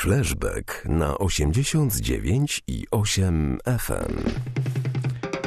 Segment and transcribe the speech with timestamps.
[0.00, 4.30] Flashback na 89 i 8 FM.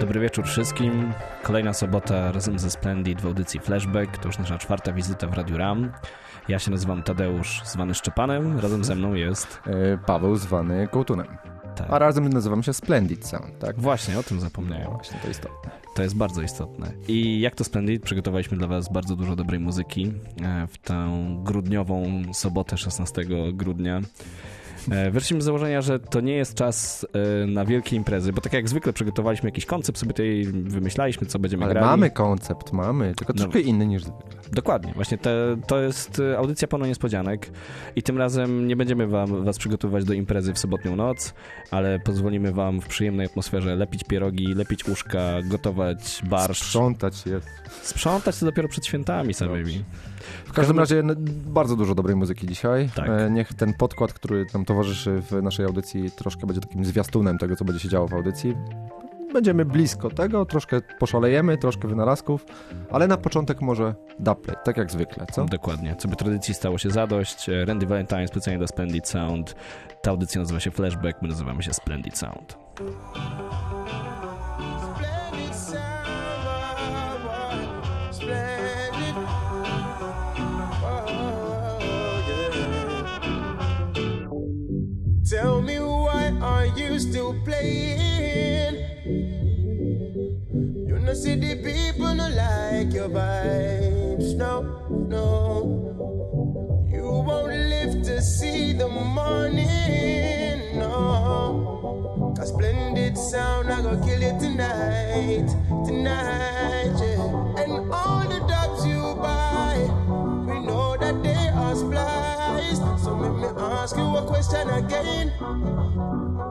[0.02, 1.14] Dobry wieczór wszystkim.
[1.44, 4.17] Kolejna sobota razem ze Splendid w audycji Flashback.
[4.17, 5.92] To już nasza czwarta wizyta w Radiu RAM.
[6.47, 8.59] Ja się nazywam Tadeusz, zwany Szczepanem.
[8.59, 9.59] Razem ze mną jest...
[9.66, 11.27] E, Paweł, zwany Kołtunem.
[11.75, 11.87] Tak.
[11.89, 13.79] A razem nazywamy się Splendid Sound, tak?
[13.79, 14.91] Właśnie, o tym zapomniałem.
[14.91, 15.71] Właśnie, to istotne.
[15.95, 16.91] To jest bardzo istotne.
[17.07, 21.11] I jak to Splendid, przygotowaliśmy dla Was bardzo dużo dobrej muzyki e, w tę
[21.43, 23.21] grudniową sobotę 16
[23.54, 24.01] grudnia.
[24.91, 27.05] E, Wyszliśmy z założenia, że to nie jest czas
[27.43, 31.39] e, na wielkie imprezy, bo tak jak zwykle przygotowaliśmy jakiś koncept, sobie tutaj wymyślaliśmy, co
[31.39, 31.87] będziemy Ale grali.
[31.87, 33.42] mamy koncept, mamy, tylko No.
[33.42, 34.23] troszkę inny niż zwykle.
[34.52, 37.50] Dokładnie, właśnie te, to jest e, audycja pełna niespodzianek
[37.96, 41.34] i tym razem nie będziemy wam, was przygotowywać do imprezy w sobotnią noc,
[41.72, 47.40] ale pozwolimy wam w przyjemnej atmosferze lepić pierogi, lepić uszka, gotować barszcz, Sprzątać je.
[47.81, 49.84] sprzątać to dopiero przed świętami samymi.
[50.45, 51.04] W każdym razie
[51.45, 52.90] bardzo dużo dobrej muzyki dzisiaj.
[52.95, 53.09] Tak.
[53.09, 57.55] E, Niech ten podkład, który nam towarzyszy w naszej audycji, troszkę będzie takim zwiastunem tego,
[57.55, 58.56] co będzie się działo w audycji.
[59.33, 62.45] Będziemy blisko tego, troszkę poszalejemy, troszkę wynalazków,
[62.92, 65.45] ale na początek może dubplay, tak jak zwykle, co?
[65.45, 67.50] Dokładnie, co by tradycji stało się zadość.
[67.50, 69.55] E, Randy Valentine specjalnie dla Splendid Sound.
[70.02, 72.58] Ta audycja nazywa się Flashback, my nazywamy się Splendid Sound.
[85.30, 88.76] Tell me why are you still playing?
[90.86, 94.36] You know, see the people no like your vibes.
[94.36, 96.90] No, no.
[96.92, 100.78] You won't live to see the morning.
[100.78, 102.34] No.
[102.38, 105.48] Cause splendid sound, I gonna kill it tonight,
[105.86, 107.64] tonight, yeah.
[107.64, 108.42] And all the
[113.44, 115.30] me ask you a question again.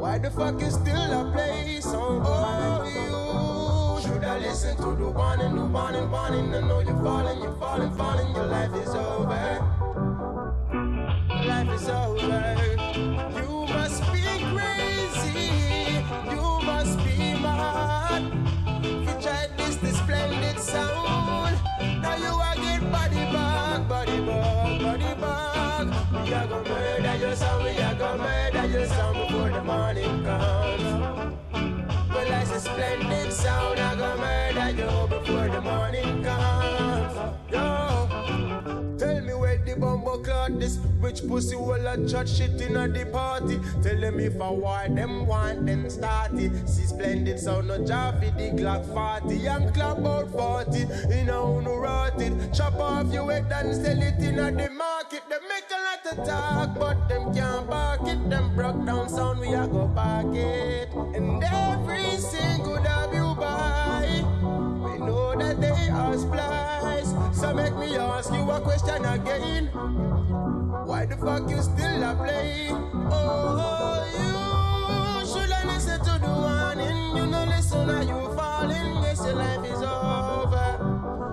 [0.01, 4.03] Why the fuck is still a place on oh, you?
[4.03, 5.09] Should I listen to the
[5.41, 9.59] and the one and I know you're falling, you're falling, falling, your life is over.
[11.47, 12.92] Life is over.
[40.13, 43.59] Bumbo clot this Which pussy will a chat shit in a the party.
[43.83, 46.69] Tell them if I want them want them start it.
[46.69, 48.85] See splendid sound no for the Glock
[49.23, 54.03] 40 Young club about 40 In a unu rotted Chop off your head and sell
[54.03, 55.23] it in a the market.
[55.29, 58.31] They make a lot of talk But them can't bark it.
[58.31, 60.93] Them broke down sound we a go back it.
[60.93, 63.83] And every single dub you buy.
[64.23, 64.32] know
[65.43, 67.15] that they are spliced.
[67.35, 69.67] So make me ask you a question again.
[70.87, 72.69] Why the fuck you still a play?
[73.11, 77.17] Oh, you should have listened to the warning.
[77.17, 79.03] You know, listen, are you falling?
[79.03, 80.71] Yes, your life is over.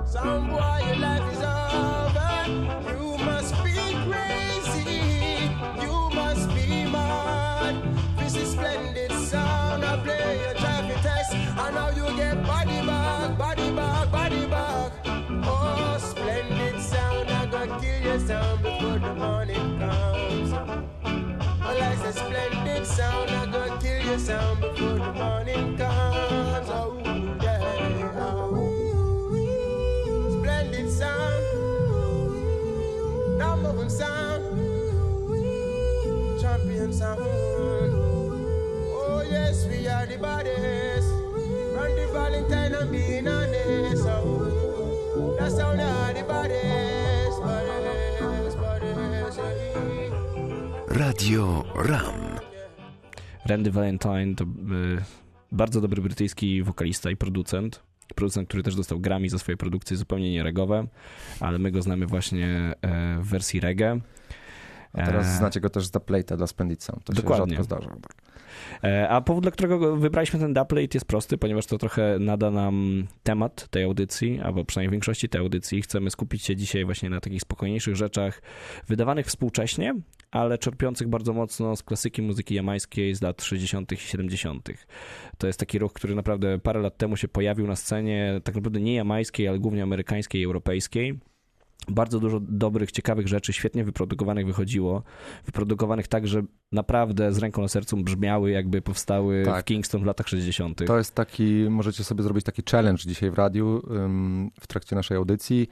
[0.05, 0.78] Some boy,
[18.19, 20.51] sound before the morning comes.
[20.51, 23.29] Well, I say splendid sound.
[23.29, 26.69] I gonna kill your sound before the morning comes.
[26.69, 26.99] Oh,
[27.41, 28.11] yeah.
[28.19, 29.35] Oh,
[30.39, 31.43] splendid sound.
[33.37, 34.43] Number one sound.
[36.41, 37.19] Champion sound.
[37.21, 41.07] Oh, yes, we are the baddest.
[41.75, 43.27] Randy Valentine and being
[51.79, 52.39] RAM.
[53.45, 54.47] Randy Valentine to y,
[55.51, 57.83] bardzo dobry brytyjski wokalista i producent.
[58.15, 60.87] Producent, który też dostał Grammy za swoje produkcje zupełnie nie regowe,
[61.39, 63.99] ale my go znamy właśnie e, w wersji reggae.
[64.93, 67.03] A teraz E, znacie go też za playta dla Splendid Sound.
[67.03, 67.57] To Dokładnie.
[67.57, 67.95] się rzadko zdarza.
[68.01, 68.13] Tak.
[68.83, 73.07] E, A powód, dla którego wybraliśmy ten dubplate jest prosty, ponieważ to trochę nada nam
[73.23, 75.81] temat tej audycji, albo przynajmniej większości tej audycji.
[75.81, 78.41] Chcemy skupić się dzisiaj właśnie na takich spokojniejszych rzeczach,
[78.87, 79.95] wydawanych współcześnie,
[80.31, 83.91] ale czerpiących bardzo mocno z klasyki muzyki jamańskiej z lat 60.
[83.91, 84.69] i 70.
[85.37, 88.79] To jest taki ruch, który naprawdę parę lat temu się pojawił na scenie, tak naprawdę
[88.81, 91.19] nie jamańskiej, ale głównie amerykańskiej i europejskiej.
[91.87, 95.03] bardzo dużo dobrych, ciekawych rzeczy, świetnie wyprodukowanych wychodziło.
[95.45, 99.65] Wyprodukowanych tak, że naprawdę z ręką na sercu brzmiały, jakby powstały w Tak.
[99.65, 100.85] Kingston w latach 60.
[100.85, 103.81] To jest taki, możecie sobie zrobić taki challenge dzisiaj w radiu
[104.59, 105.67] w trakcie naszej audycji,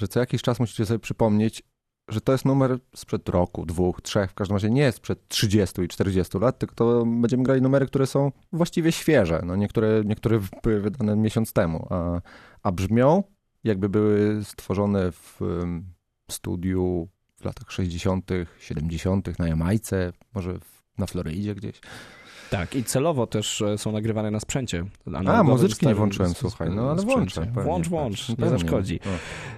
[0.00, 1.62] że co jakiś czas musicie sobie przypomnieć,
[2.08, 5.88] że to jest numer sprzed roku, dwóch, trzech, w każdym razie nie sprzed 30 i
[5.88, 9.42] 40 lat, tylko to będziemy grali numery, które są właściwie świeże.
[9.46, 12.20] No niektóre, niektóre były wydane miesiąc temu, a,
[12.62, 13.22] a brzmią
[13.64, 15.40] jakby były stworzone w
[16.30, 21.80] studiu w latach 60., 70., na Jamajce, może w, na Florydzie gdzieś.
[22.56, 24.84] Tak, i celowo też e, są nagrywane na sprzęcie.
[25.26, 27.40] A, muzyczki nie włączyłem, słuchaj, no ale włączę.
[27.40, 27.90] pewnie, Włącz, tak.
[27.90, 29.00] włącz, nie zaszkodzi.
[29.04, 29.10] No.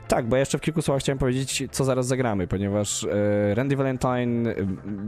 [0.08, 3.76] Tak, bo ja jeszcze w kilku słowach chciałem powiedzieć, co zaraz zagramy, ponieważ e, Randy
[3.76, 4.54] Valentine,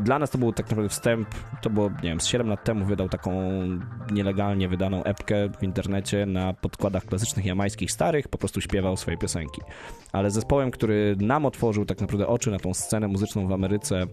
[0.04, 1.28] dla nas to był tak naprawdę wstęp,
[1.62, 3.40] to było, nie wiem, z 7 lat temu wydał taką
[4.12, 9.60] nielegalnie wydaną epkę w internecie na podkładach klasycznych jamańskich starych, po prostu śpiewał swoje piosenki.
[10.12, 14.06] Ale zespołem, który nam otworzył tak naprawdę oczy na tą scenę muzyczną w Ameryce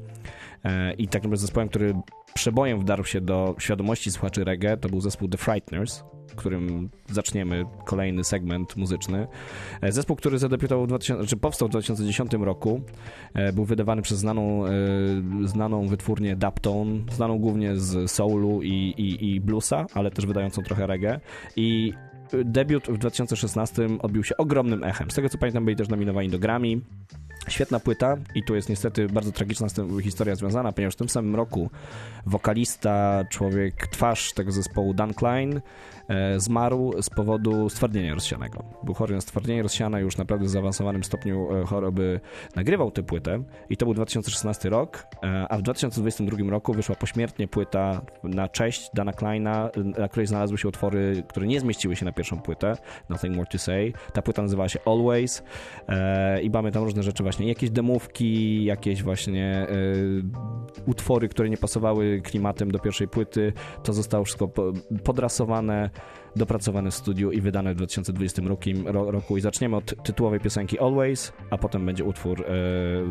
[0.97, 1.93] i tak naprawdę zespołem, który
[2.33, 6.03] przebojem wdarł się do świadomości słuchaczy reggae, to był zespół The Frighteners,
[6.35, 9.27] którym zaczniemy kolejny segment muzyczny.
[9.81, 12.81] E, Zespół, który zadebiutował w 2000, czy powstał w 2010 roku,
[13.33, 14.71] e, był wydawany przez znaną, e,
[15.43, 20.87] znaną wytwórnię Daptone, znaną głównie z soulu i, i, i bluesa, ale też wydającą trochę
[20.87, 21.19] reggae.
[21.55, 21.93] I
[22.33, 25.11] e, debiut w 2016 odbił się ogromnym echem.
[25.11, 26.81] Z tego co pamiętam, byli też nominowani do Grammy.
[27.47, 29.67] Świetna płyta i tu jest niestety bardzo tragiczna
[30.03, 31.69] historia związana, ponieważ w tym samym roku
[32.25, 35.61] wokalista, człowiek, twarz tego zespołu Dan Klein
[36.37, 38.63] zmarł z powodu stwardnienia rozsianego.
[38.83, 42.19] Był chory na stwardnienie rozsiane, już naprawdę w zaawansowanym stopniu e, choroby
[42.55, 47.47] nagrywał tę płytę i to był 2016 rok, e, a w 2022 roku wyszła pośmiertnie
[47.47, 52.05] płyta na cześć Dana Kleina, e, na której znalazły się utwory, które nie zmieściły się
[52.05, 52.77] na pierwszą płytę,
[53.09, 53.93] Nothing More To Say.
[54.13, 55.43] Ta płyta nazywała się Always
[55.87, 59.75] e, i mamy tam różne rzeczy właśnie, jakieś demówki, jakieś właśnie e,
[60.85, 63.53] utwory, które nie pasowały klimatem do pierwszej płyty.
[63.83, 64.73] To zostało wszystko po-
[65.03, 65.89] podrasowane,
[66.35, 69.37] dopracowane w studiu i wydane w 2020 roku, ro, roku.
[69.37, 72.45] I zaczniemy od tytułowej piosenki Always, a potem będzie utwór e,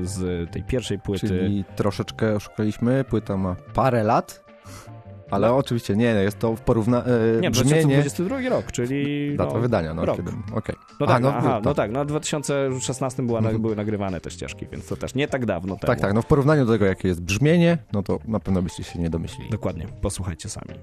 [0.03, 1.29] z tej pierwszej płyty.
[1.29, 4.45] Czyli troszeczkę oszukaliśmy, płyta ma parę lat,
[5.31, 7.05] ale oczywiście nie, jest to w porówna...
[7.05, 10.17] E, Nie, brzmienie, 2022 rok, czyli data no, wydania, no rok.
[10.17, 10.77] kiedy, okej.
[11.01, 11.65] No A, tak, no, no, aha, tak.
[11.65, 13.63] no tak, no w 2016 była, Mhm.
[13.63, 15.87] były nagrywane te ścieżki, więc to też nie tak dawno temu.
[15.87, 18.85] Tak, tak, no w porównaniu do tego, jakie jest brzmienie, no to na pewno byście
[18.85, 19.51] się nie domyślili.
[19.51, 20.75] Dokładnie, posłuchajcie sami.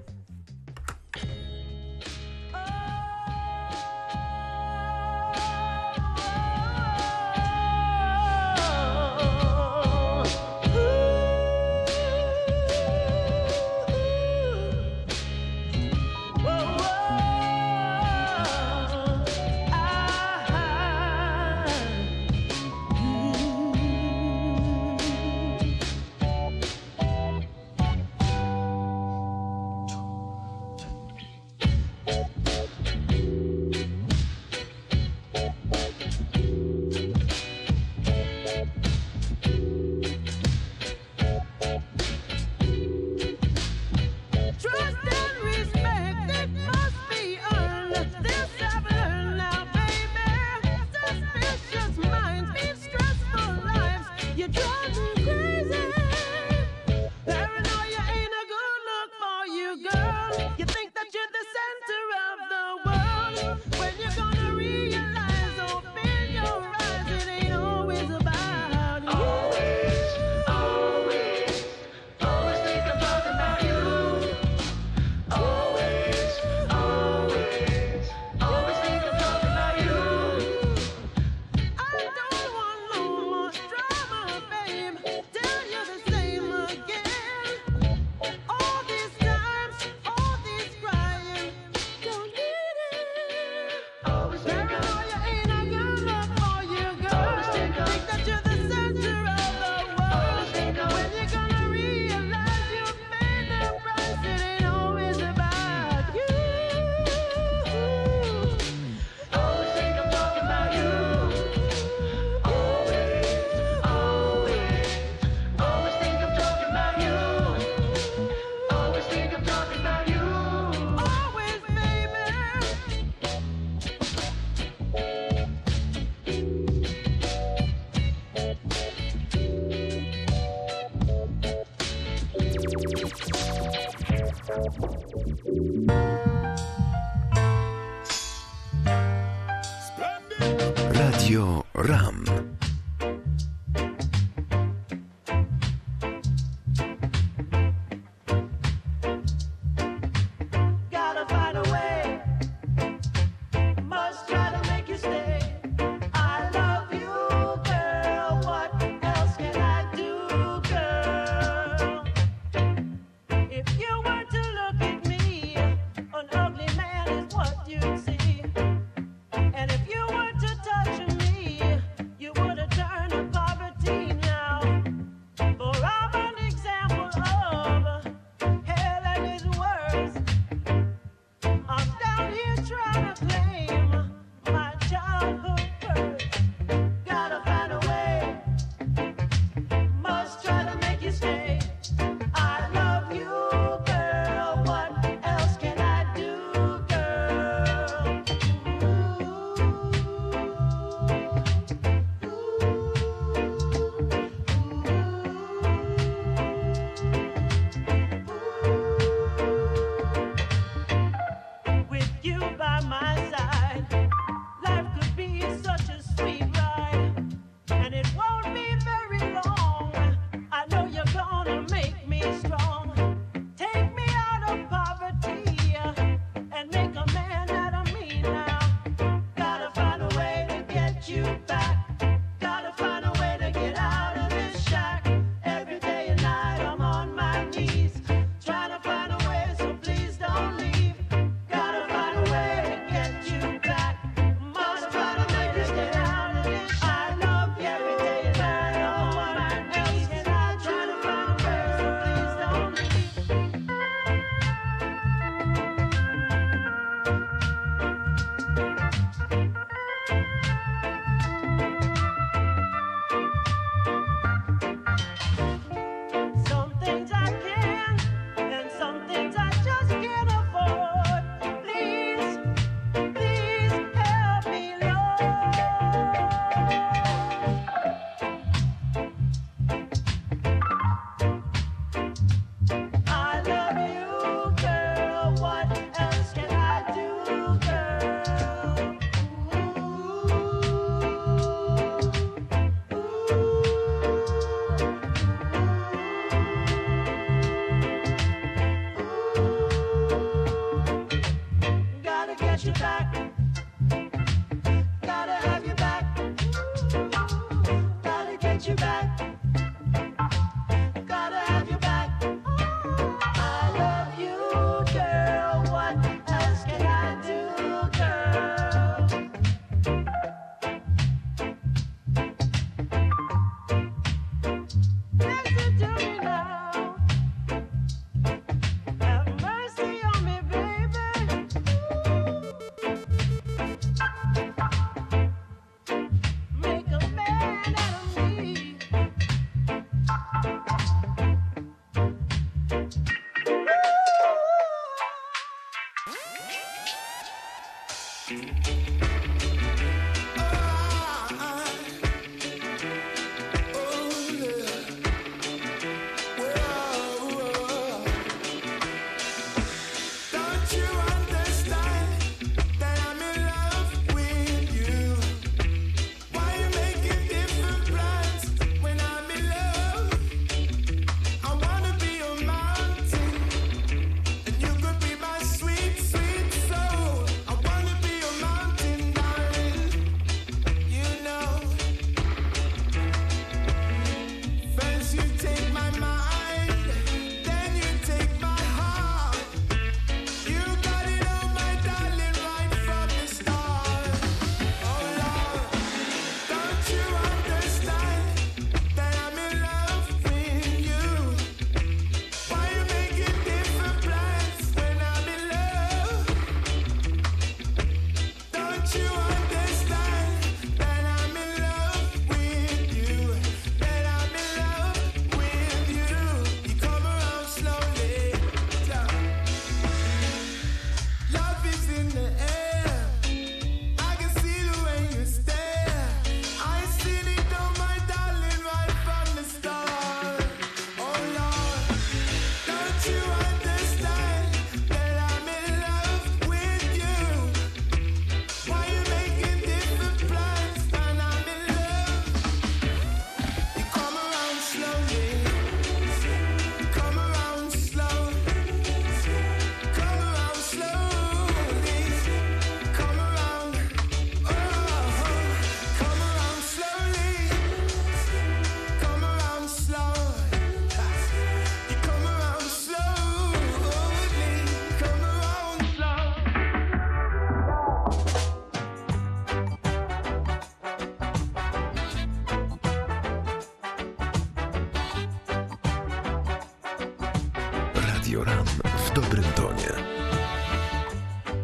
[478.32, 479.92] Radio Ram w dobrym tonie.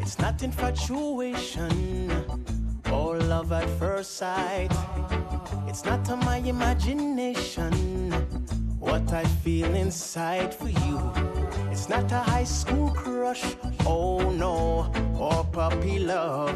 [0.02, 2.10] It's not infatuation
[2.92, 4.72] or love at first sight.
[5.66, 7.72] It's not on my imagination
[8.78, 11.00] what I feel inside for you.
[11.70, 13.56] It's not a high school crush,
[13.86, 16.54] oh no, or puppy love.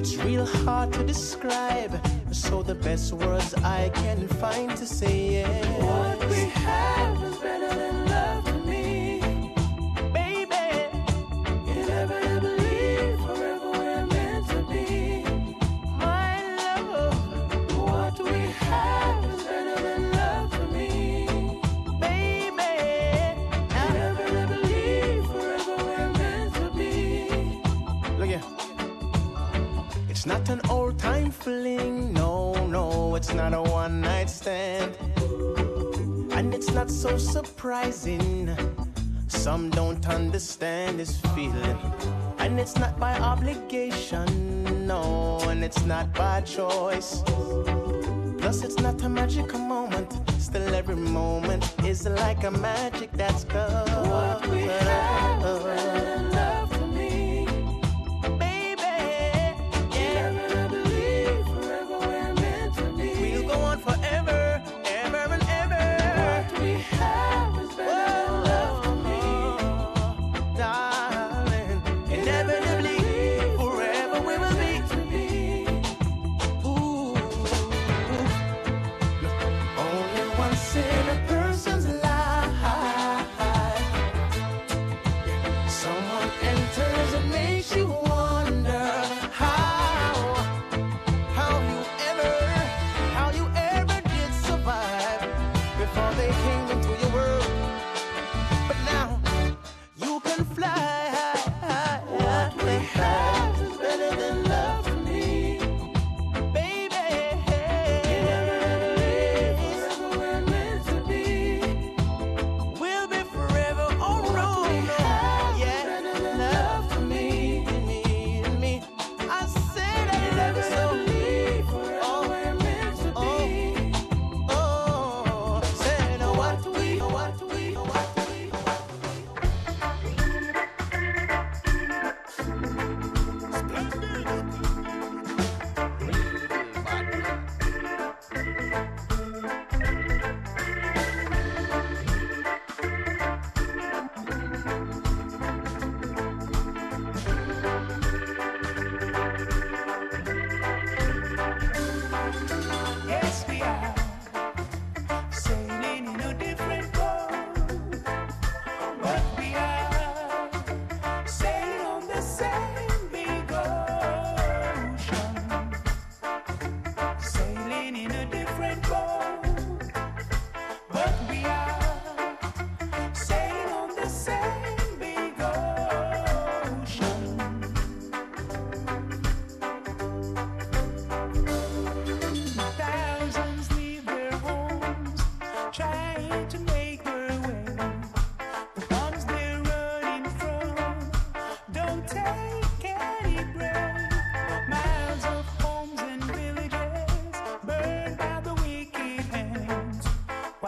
[0.00, 1.92] It's real hard to describe,
[2.32, 7.27] so the best words I can find to say is what we have.
[37.08, 38.54] so surprising.
[39.28, 41.78] Some don't understand this feeling.
[42.38, 47.22] And it's not by obligation, no, and it's not by choice.
[48.38, 50.12] Plus, it's not a magical moment.
[50.38, 53.88] Still, every moment is like a magic that's good.
[54.10, 55.17] What we have.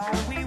[0.01, 0.40] why we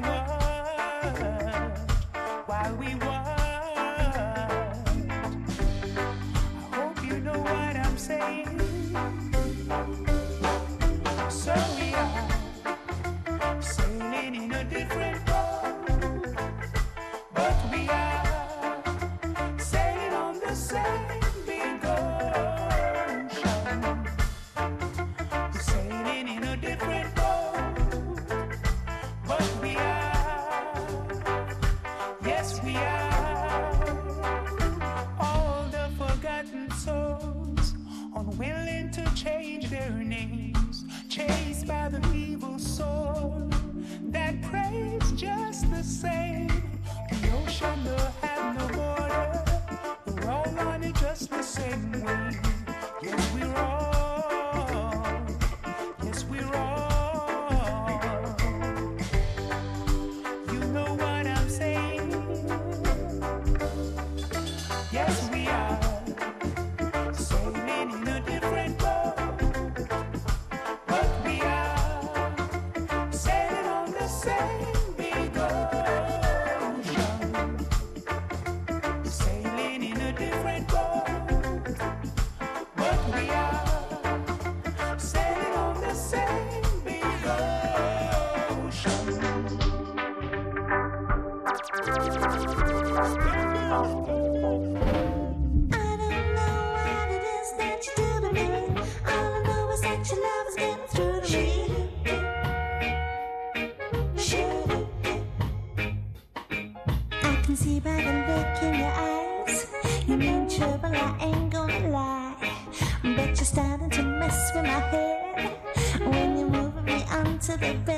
[117.64, 117.93] Perfect.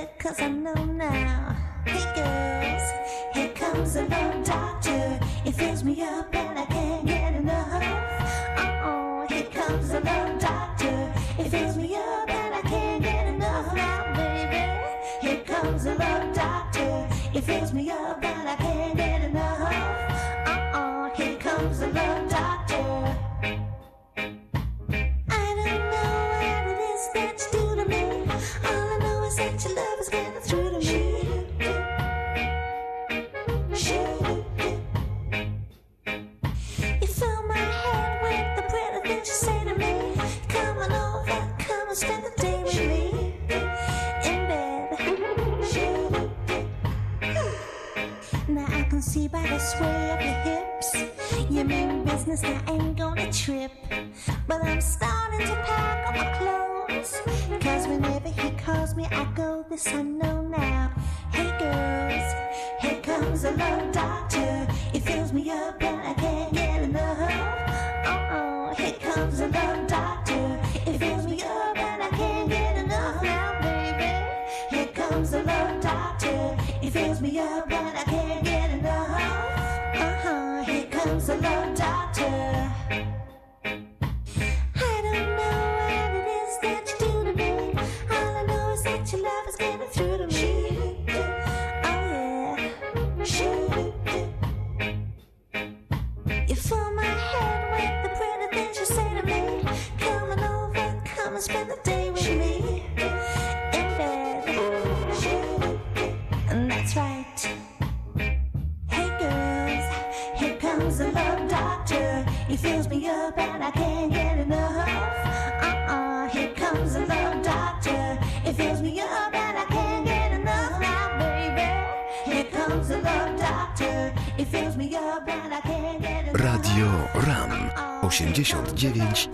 [110.87, 112.25] He's a love doctor.
[112.47, 114.89] He fills me up and I can't get enough.
[114.89, 118.17] Uh-uh, here comes a love doctor.
[118.45, 122.31] He fills me up and I can't get enough now, baby.
[122.31, 124.15] Here comes a love doctor.
[124.37, 126.41] He fills me up and I can't get enough.
[126.41, 126.87] Radio
[127.27, 127.73] Ram
[128.09, 129.27] 89 i 8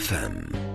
[0.00, 0.67] FM.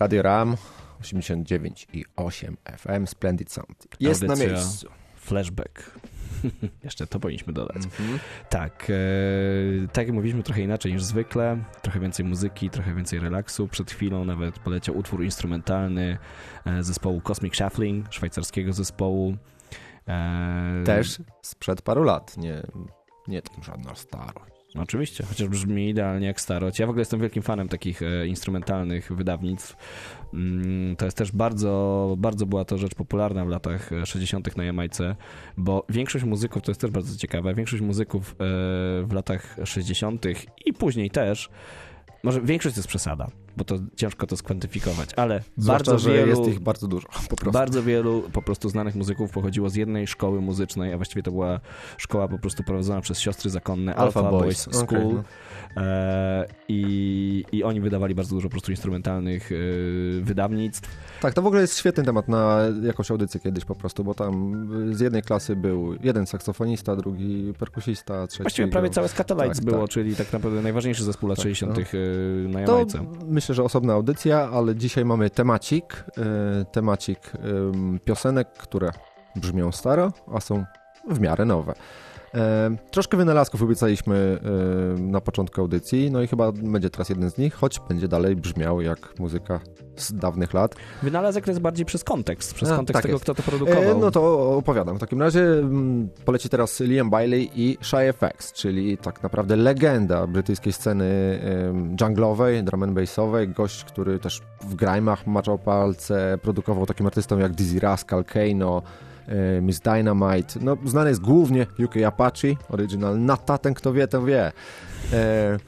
[0.00, 0.56] Radio Ram
[1.00, 3.86] 89 i 8 FM Splendid Sound.
[4.00, 4.52] Jest na Audycja.
[4.52, 4.88] miejscu.
[5.16, 5.90] Flashback.
[6.84, 7.76] Jeszcze to powinniśmy dodać.
[7.84, 8.18] Mhm.
[8.50, 11.58] Tak, e, tak jak mówiliśmy, trochę inaczej niż zwykle.
[11.82, 13.68] Trochę więcej muzyki, trochę więcej relaksu.
[13.68, 16.18] Przed chwilą nawet poleciał utwór instrumentalny
[16.64, 19.36] e, zespołu Cosmic Shuffling, szwajcarskiego zespołu.
[20.08, 22.62] E, Też sprzed paru lat, nie,
[23.28, 24.53] nie tam żadna starość.
[24.78, 26.78] Oczywiście, chociaż brzmi idealnie jak starość.
[26.78, 29.76] Ja w ogóle jestem wielkim fanem takich e, instrumentalnych wydawnictw.
[30.34, 34.56] Mm, to jest też bardzo, bardzo była to rzecz popularna w latach e, 60.
[34.56, 35.16] na Jamajce,
[35.56, 38.34] bo większość muzyków, to jest też bardzo ciekawe, większość muzyków e,
[39.04, 40.26] w latach 60.
[40.66, 41.50] i później też,
[42.22, 46.28] może większość to jest przesada, bo to ciężko to skwantyfikować, ale Zwłaszcza, bardzo że wielu...
[46.28, 47.08] jest ich bardzo dużo.
[47.52, 51.60] Bardzo wielu po prostu znanych muzyków pochodziło z jednej szkoły muzycznej, a właściwie to była
[51.96, 54.82] szkoła po prostu prowadzona przez siostry zakonne Alpha, Alpha Boys, School.
[54.82, 55.22] okej, no.
[55.76, 59.54] E, i, I oni wydawali bardzo dużo po prostu instrumentalnych e,
[60.20, 60.90] wydawnictw.
[61.20, 64.66] Tak, to w ogóle jest świetny temat na jakąś audycję kiedyś po prostu, bo tam
[64.92, 68.42] z jednej klasy był jeden saksofonista, drugi perkusista, trzeci...
[68.42, 69.90] Właściwie prawie całe Scatolites Tak, było, tak.
[69.90, 71.76] czyli tak naprawdę najważniejszy zespół lat Tak, 60.
[71.76, 71.82] no.
[71.82, 72.98] e, na To Jamajce.
[73.44, 78.90] Myślę, że osobna audycja, ale dzisiaj mamy temacik, e, temacik em, piosenek, które
[79.36, 80.64] brzmią staro, a są
[81.10, 81.74] w miarę nowe.
[82.34, 84.38] E, troszkę wynalazków obiecaliśmy
[84.96, 88.36] e, na początku audycji, no i chyba będzie teraz jeden z nich, choć będzie dalej
[88.36, 89.60] brzmiał jak muzyka
[89.96, 90.74] z dawnych lat.
[91.02, 93.24] Wynalazek to jest bardziej przez kontekst, przez A, kontekst tak tego, jest.
[93.24, 93.82] kto to produkował.
[93.82, 94.96] E, no to opowiadam.
[94.96, 100.26] W takim razie mm, poleci teraz Liam Bailey i Shy FX, czyli tak naprawdę legenda
[100.26, 101.04] brytyjskiej sceny
[102.00, 103.48] junglowej, drum and bassowej.
[103.48, 108.82] Gość, który też w grajmach maczał palce, produkował takim artystom jak Dizzy Rascal, Kano,
[109.62, 110.60] Miss Dynamite.
[110.60, 114.52] No, znany jest głównie UK Apache, oryginal Nata, ten kto wie, ten wie.
[115.12, 115.58] E,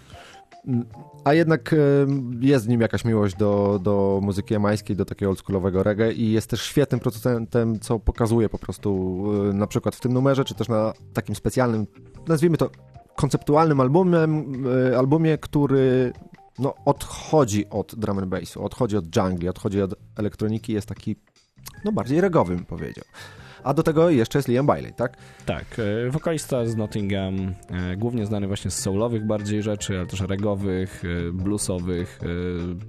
[1.24, 1.76] a jednak e,
[2.40, 6.50] jest w nim jakaś miłość do, do muzyki jamańskiej, do takiego oldschoolowego reggae i jest
[6.50, 10.68] też świetnym producentem, co pokazuje po prostu e, na przykład w tym numerze, czy też
[10.68, 11.86] na takim specjalnym,
[12.28, 12.70] nazwijmy to
[13.16, 14.52] konceptualnym albumem,
[14.92, 16.12] e, albumie, który
[16.58, 21.16] no, odchodzi od drum and bassu, odchodzi od jungli, odchodzi od elektroniki, jest taki
[21.84, 23.04] no bardziej regowy bym powiedział.
[23.66, 25.16] A do tego jeszcze jest Liam Bailey, tak?
[25.46, 25.64] Tak,
[26.06, 31.02] e, wokalista z Nottingham, e, głównie znany właśnie z soulowych bardziej rzeczy, ale też regowych,
[31.04, 32.20] e, bluesowych,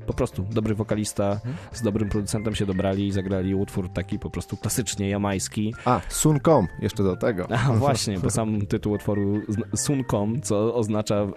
[0.06, 1.40] po prostu dobry wokalista,
[1.72, 5.74] z dobrym producentem się dobrali i zagrali utwór taki po prostu klasycznie jamański.
[5.86, 7.48] A, Sun Kom, jeszcze do tego.
[7.52, 9.42] A właśnie, bo sam tytuł utworu
[9.76, 11.28] Sunkom, co oznacza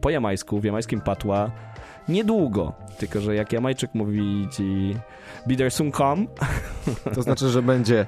[0.00, 1.50] po jamańsku, w jamańskim patła
[2.08, 4.96] niedługo, tylko że jak Jamajczyk mówi ci
[5.68, 6.28] Sunkom,
[7.14, 8.06] To znaczy, że będzie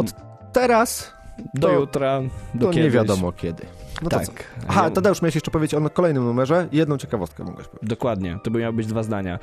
[0.00, 0.12] od
[0.52, 1.12] teraz
[1.54, 2.20] do To- jutra,
[2.54, 2.84] do do kiedyś.
[2.84, 3.66] nie wiadomo kiedy.
[4.02, 4.26] No to tak.
[4.26, 4.32] co?
[4.68, 6.68] Aha, Tadeusz, miałeś jeszcze powiedzieć o kolejnym numerze.
[6.72, 7.88] Jedną ciekawostkę mogłeś powiedzieć.
[7.88, 9.38] Dokładnie, to by miały być dwa zdania.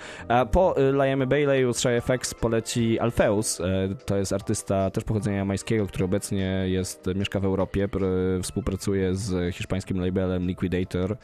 [0.52, 3.62] Po y, Liamie Bailey'u z FX poleci Alfeus.
[3.62, 3.66] E,
[4.06, 9.56] To jest artysta też pochodzenia jamańskiego, który obecnie jest, mieszka w Europie, pr- współpracuje z
[9.56, 11.18] hiszpańskim labelem Liquidator,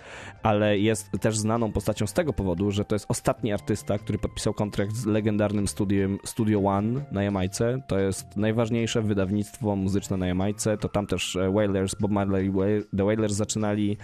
[0.44, 4.54] ale jest też znaną postacią z tego powodu, że to jest ostatni artysta, który podpisał
[4.54, 7.82] kontrakt z legendarnym studiem Studio One na Jamajce.
[7.88, 10.78] To jest najważniejsze wydawnictwo muzyczne na Jamajce.
[10.78, 12.52] To tam też e, Wailers, Bob Marley,
[12.98, 13.98] The Wailers zaczynali.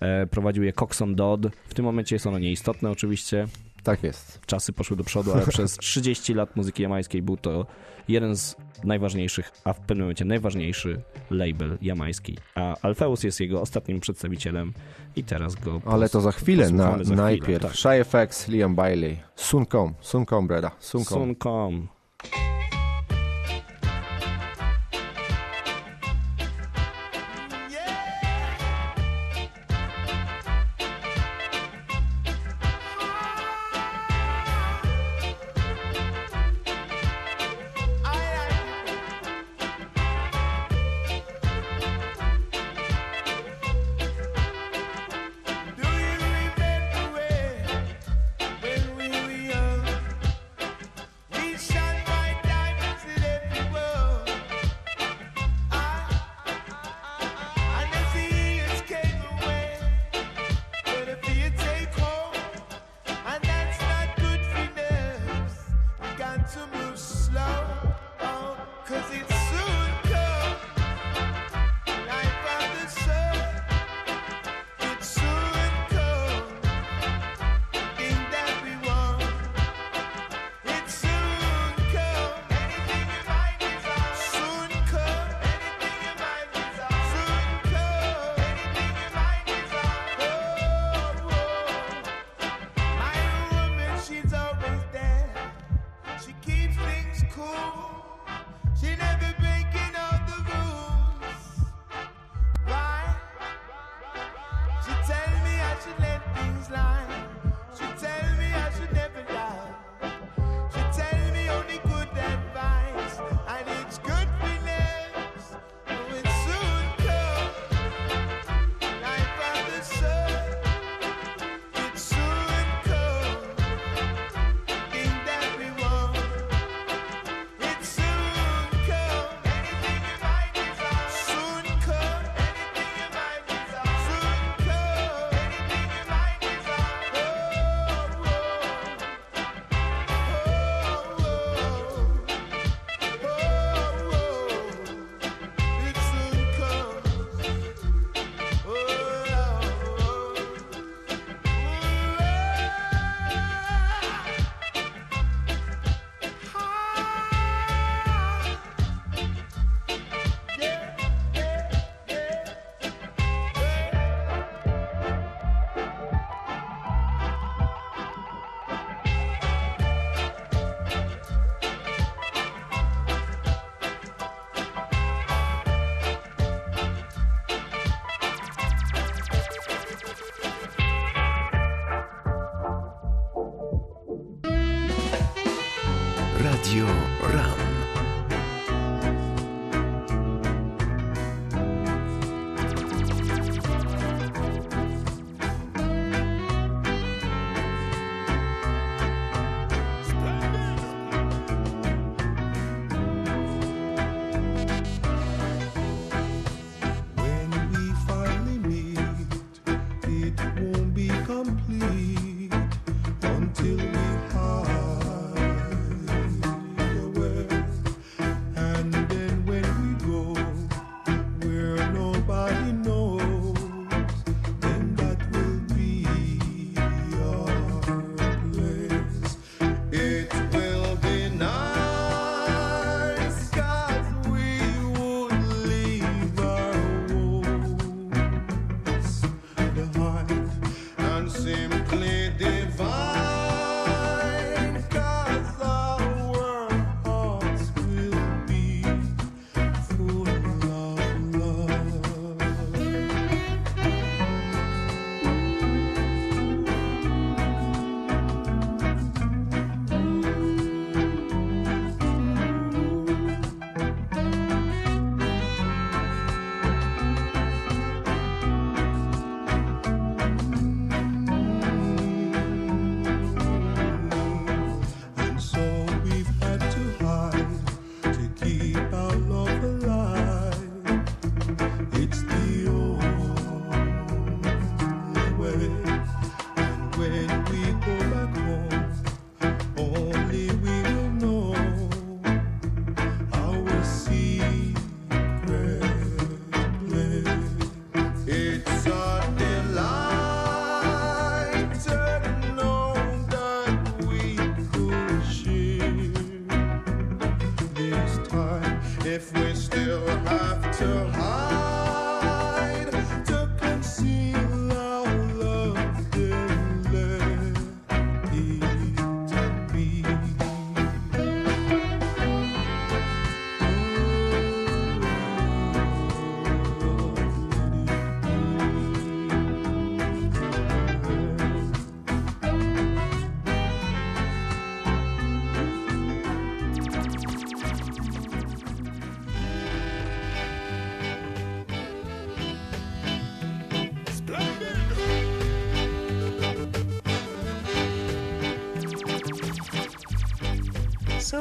[0.00, 1.46] E, Prowadził je Coxon Dodd.
[1.68, 3.46] W tym momencie jest ono nieistotne oczywiście.
[3.82, 4.40] Tak jest.
[4.46, 7.66] Czasy poszły do przodu, ale przez 30 lat muzyki jamańskiej był to
[8.08, 12.38] jeden z najważniejszych, a w pewnym momencie najważniejszy label jamański.
[12.54, 14.72] A Alfeus jest jego ostatnim przedstawicielem
[15.16, 17.62] i teraz go Ale to za chwilę, na, za chwilę, najpierw.
[17.62, 17.72] tak.
[17.76, 21.88] Shy FX, Liam Bailey, Sun Kom, Sun Kom, breda, Sun Kom.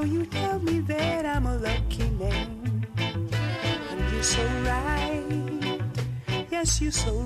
[0.06, 2.86] you tell me that I'm a lucky man.
[2.98, 5.82] And you're so right.
[6.52, 7.25] Yes, you're so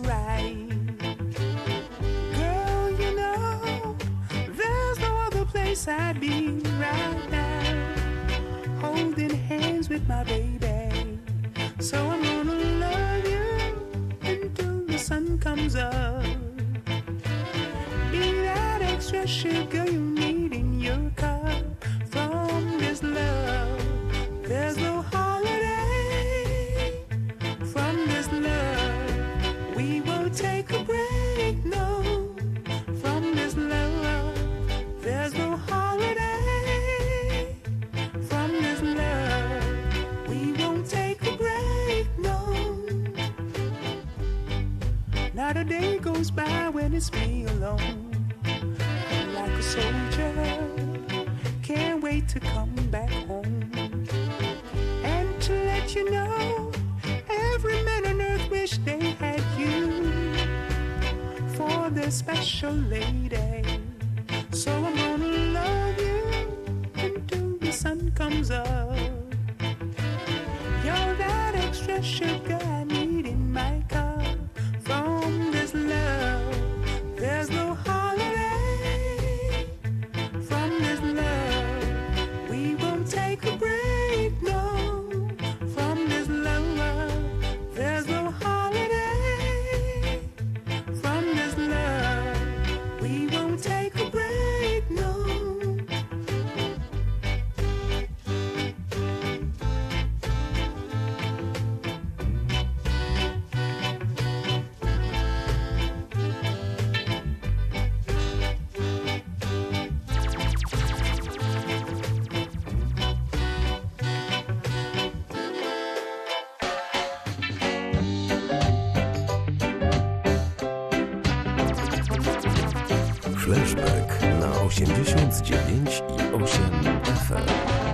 [123.49, 127.88] Flashback na 89 i 8 FM.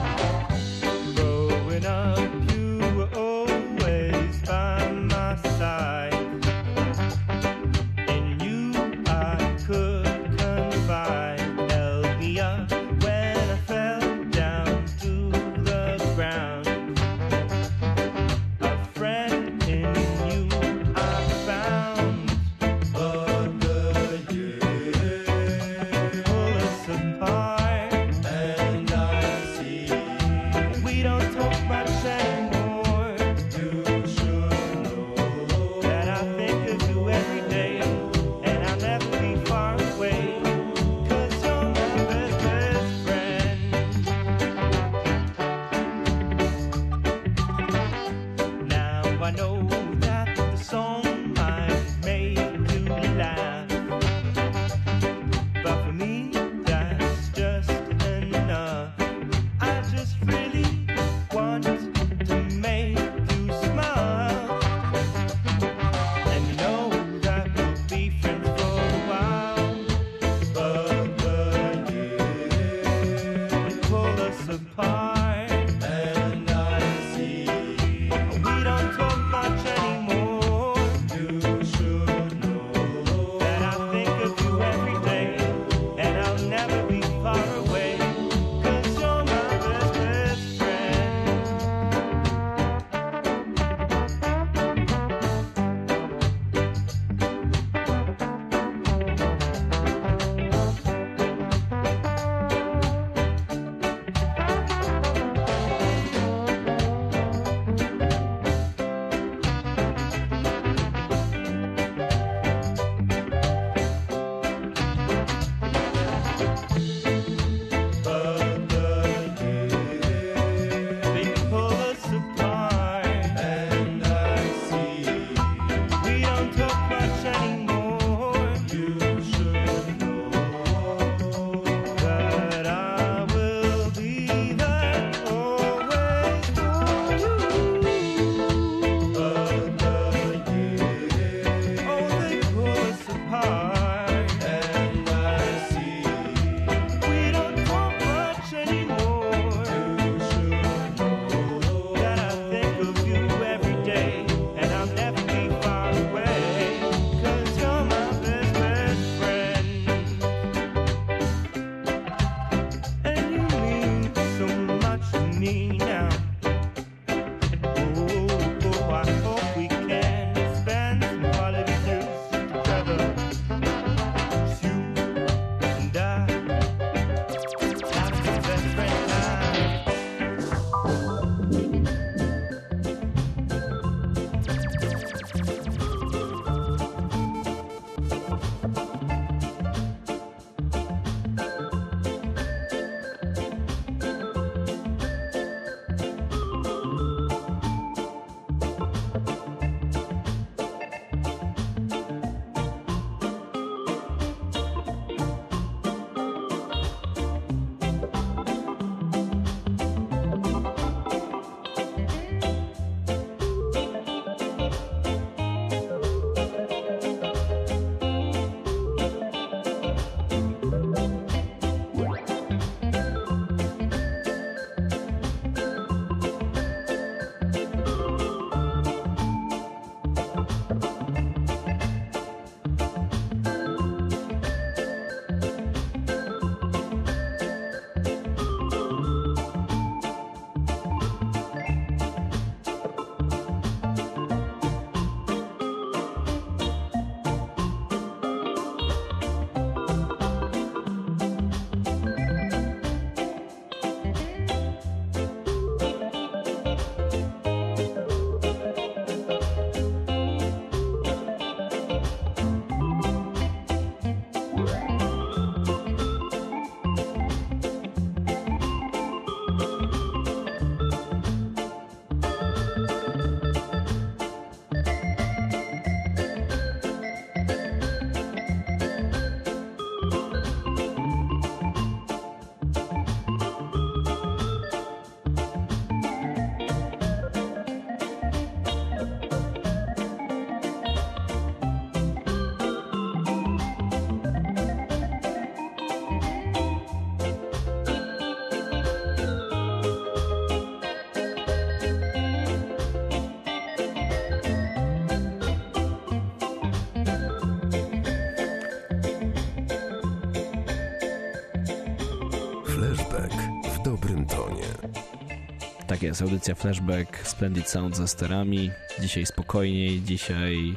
[315.96, 318.72] Tak jest, audycja Flashback, Splendid Sound ze sterami.
[319.02, 320.76] Dzisiaj spokojniej, dzisiaj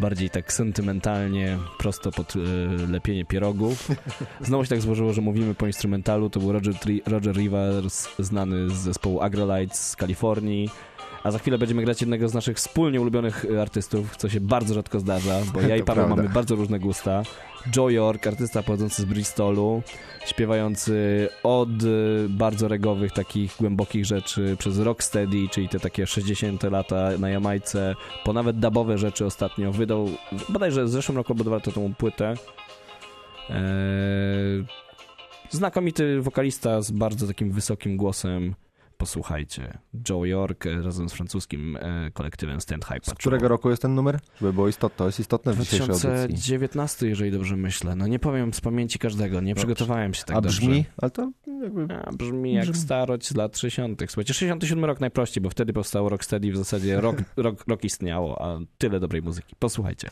[0.00, 2.38] bardziej tak sentymentalnie, prosto pod e,
[2.92, 3.88] lepienie pierogów.
[4.40, 6.30] Znowu się tak złożyło, że mówimy po instrumentalu.
[6.30, 10.70] To był Roger, Tri- Roger Rivers, znany z zespołu Agrolites z Kalifornii.
[11.24, 14.74] A za chwilę będziemy grać jednego z naszych wspólnie ulubionych e, artystów, co się bardzo
[14.74, 17.22] rzadko zdarza, bo ja i Paweł mamy bardzo różne gusta.
[17.76, 19.82] Joe York, artysta pochodzący z Bristolu,
[20.26, 27.10] śpiewający od y, bardzo regowych, takich głębokich rzeczy przez rocksteady, czyli te takie 60 lata
[27.18, 27.94] na Jamajce,
[28.24, 30.08] po nawet dubowe rzeczy ostatnio wydał,
[30.48, 32.34] bodajże w zeszłym roku albo lata temu płytę.
[33.50, 34.64] Eee,
[35.50, 38.54] znakomity wokalista z bardzo takim wysokim głosem.
[38.98, 39.78] Posłuchajcie.
[40.08, 43.94] Joe York e, razem z francuskim e, kolektywem Stand High Z którego roku jest ten
[43.94, 44.18] numer?
[44.40, 46.08] Żeby było istotne, to jest istotne w dzisiejszej audycji.
[46.08, 47.96] 2019, jeżeli dobrze myślę.
[47.96, 50.60] No nie powiem z pamięci każdego, nie przygotowałem się tak A dobrze.
[50.60, 50.84] brzmi?
[50.96, 51.30] Ale to
[51.62, 51.94] jakby...
[52.04, 52.76] A, brzmi jak Brzmi.
[52.82, 54.02] starość z lat 60.
[54.08, 58.58] Słuchajcie, 67 rok najprościej, bo wtedy powstało Rocksteady, w zasadzie rok, rok, rok istniało, a
[58.78, 59.56] tyle dobrej muzyki.
[59.58, 60.08] Posłuchajcie.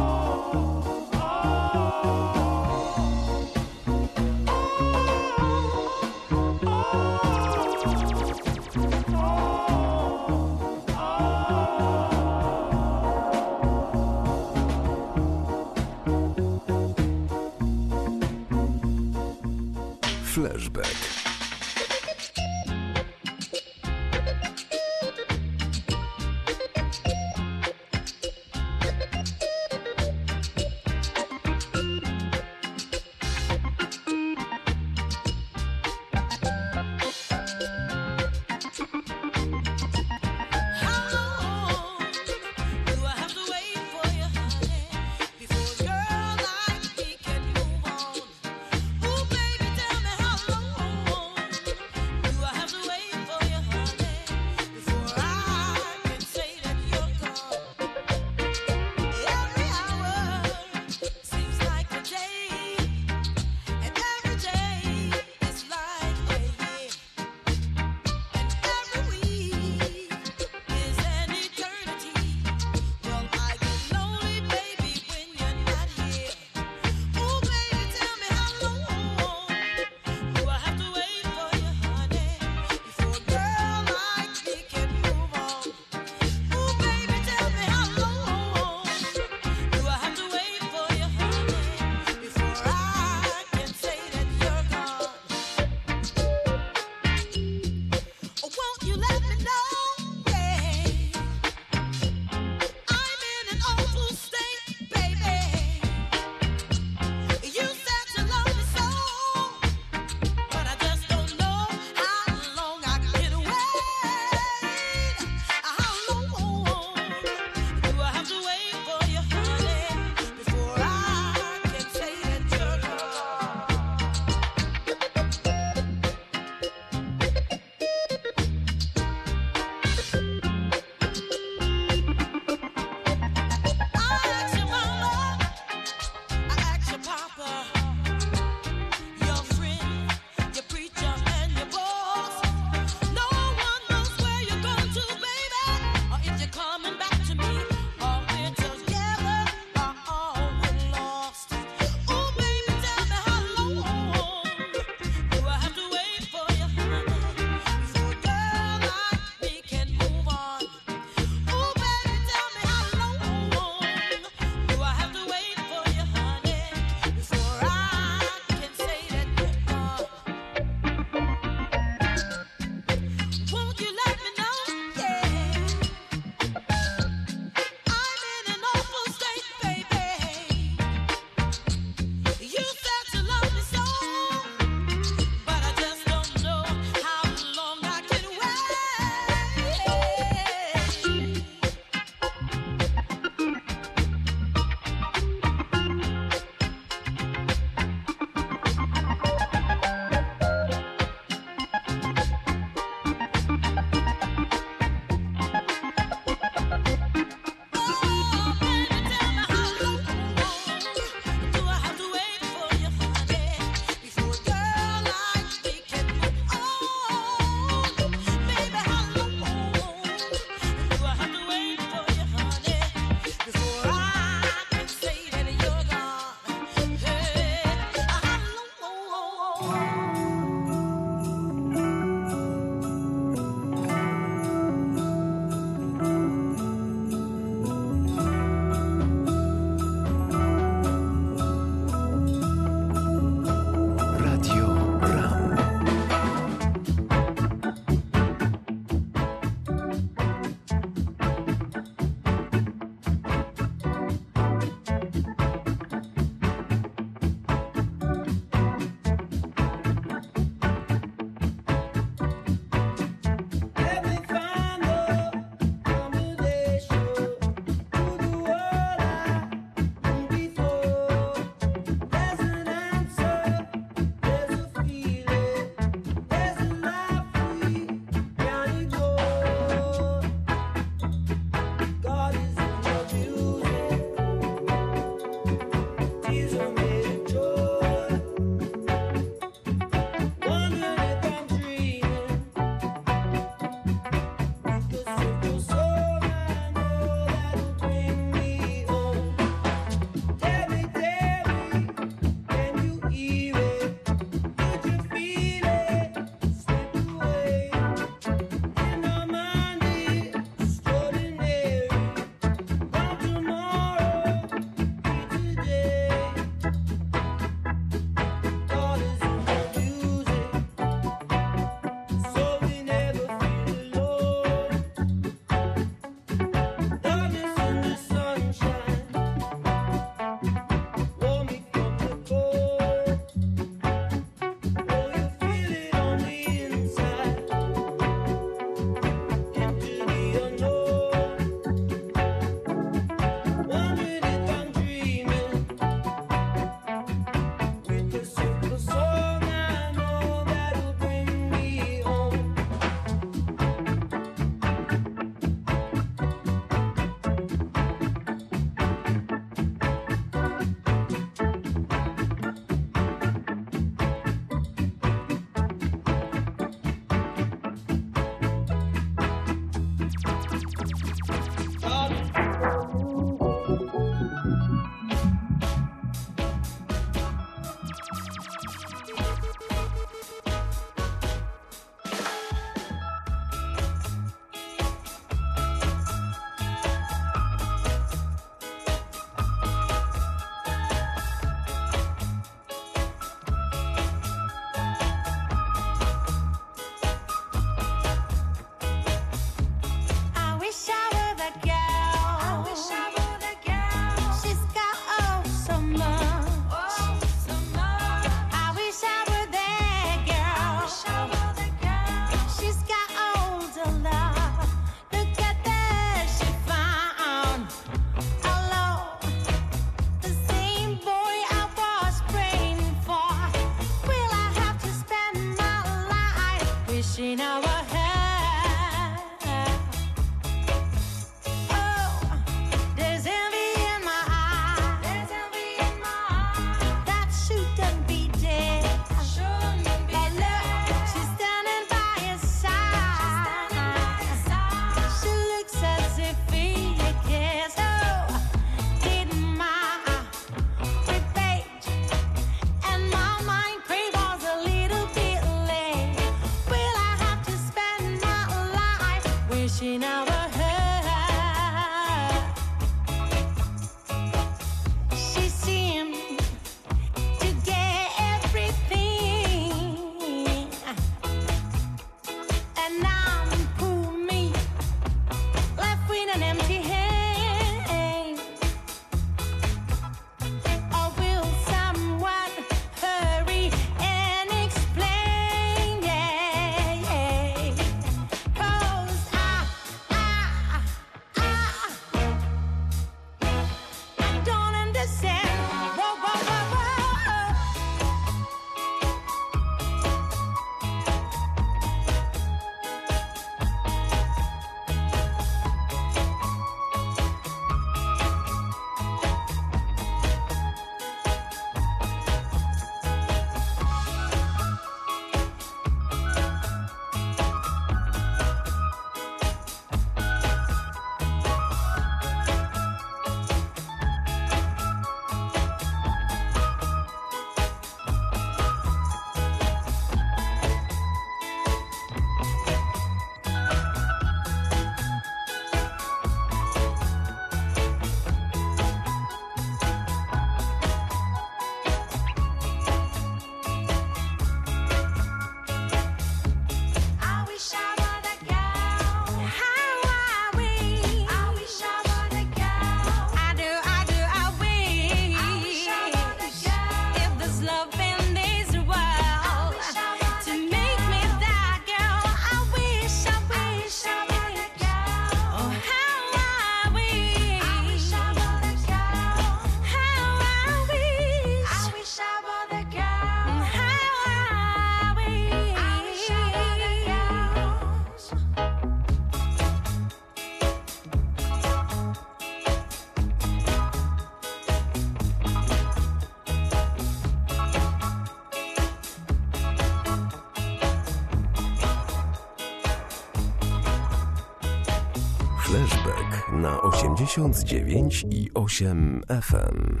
[596.60, 600.00] Na 89 i 8 FM.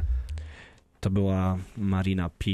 [1.00, 2.50] To była Marina P.,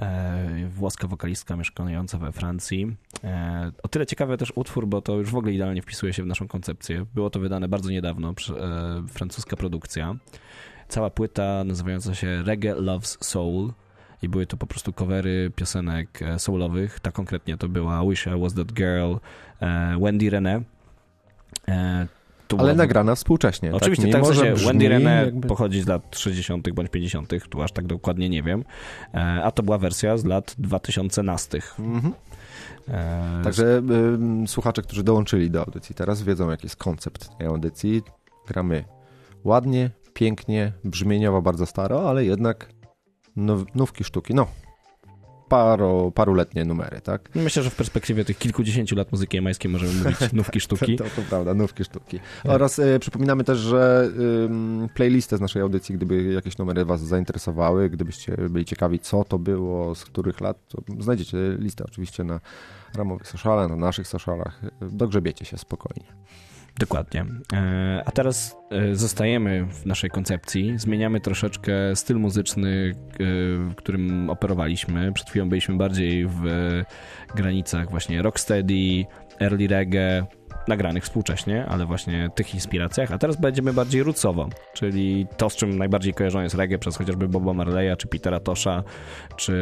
[0.00, 2.96] e, włoska wokalistka mieszkająca we Francji.
[3.24, 6.26] E, o tyle ciekawy też utwór, bo to już w ogóle idealnie wpisuje się w
[6.26, 7.06] naszą koncepcję.
[7.14, 8.34] Było to wydane bardzo niedawno, e,
[9.08, 10.14] francuska produkcja.
[10.88, 13.72] Cała płyta nazywająca się Reggae Loves Soul
[14.22, 17.00] i były to po prostu covery piosenek e, soulowych.
[17.00, 19.14] Ta konkretnie to była Wish I Was That Girl,
[19.60, 20.62] e, Wendy René.
[22.58, 23.74] Ale nagrana współcześnie.
[23.74, 26.72] Oczywiście, tak, tak, Mimo, w że sensie Wendy René jakby- pochodzi z lat 60.
[26.72, 28.64] bądź 50., tu aż tak dokładnie nie wiem,
[29.14, 31.22] e, a to była wersja z lat 2000.
[31.78, 32.12] Mhm.
[32.88, 38.02] E, Także ym, słuchacze, którzy dołączyli do audycji teraz wiedzą, jaki jest koncept tej audycji.
[38.48, 38.84] Gramy
[39.44, 42.68] ładnie, pięknie, brzmieniowo bardzo staro, ale jednak
[43.36, 44.34] now, nówki sztuki.
[44.34, 44.46] No,
[45.54, 47.30] paro, paruletnie numery, tak?
[47.34, 50.96] Myślę, że w perspektywie tych kilkudziesięciu lat muzyki jamańskiej możemy mówić nówki sztuki.
[50.96, 52.20] To, to prawda, nówki sztuki.
[52.44, 54.10] Oraz e, przypominamy też, że
[54.44, 59.38] ym, playlistę z naszej audycji, gdyby jakieś numery Was zainteresowały, gdybyście byli ciekawi, co to
[59.38, 62.40] było, z których lat, to znajdziecie listę oczywiście na
[62.94, 64.60] ramowych socialach, na naszych socialach.
[64.80, 66.06] Dogrzebiecie się spokojnie.
[66.78, 67.24] Dokładnie.
[67.52, 73.16] E, A teraz e, zostajemy w naszej koncepcji, zmieniamy troszeczkę styl muzyczny, e,
[73.70, 75.12] w którym operowaliśmy.
[75.12, 76.42] Przed chwilą byliśmy bardziej w
[77.34, 79.04] granicach właśnie rocksteady,
[79.40, 80.26] early reggae,
[80.68, 85.78] nagranych współcześnie, ale właśnie tych inspiracjach, a teraz będziemy bardziej rootsowo, czyli to, z czym
[85.78, 88.82] najbardziej kojarzone jest reggae przez chociażby Boba Marleya, czy Petera Tosha,
[89.36, 89.54] czy,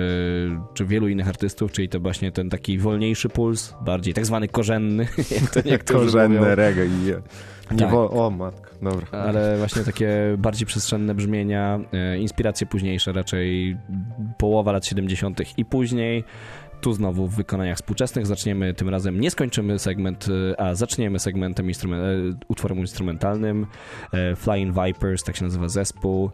[0.74, 5.06] czy wielu innych artystów, czyli to właśnie ten taki wolniejszy puls, bardziej tak zwany korzenny,
[5.40, 6.54] jak to niektórzy mówią.
[6.54, 7.94] Reggae nie Tak.
[7.94, 9.06] O, matko, dobra.
[9.10, 13.76] ale właśnie takie bardziej przestrzenne brzmienia, e, inspiracje późniejsze, raczej
[14.38, 15.58] połowa lat 70.
[15.58, 16.24] i później.
[16.82, 21.66] Tu znowu w wykonaniach współczesnych zaczniemy tym razem, nie skończymy segment, e, a zaczniemy segmentem
[21.66, 23.66] instrumen- e, utworem instrumentalnym.
[24.12, 26.30] E, Flying Vipers, tak się nazywa zespół.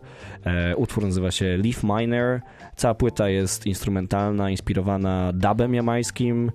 [0.76, 2.40] Utwór nazywa się Leaf Miner.
[2.76, 6.51] Cała płyta jest instrumentalna, inspirowana dubem jamańskim,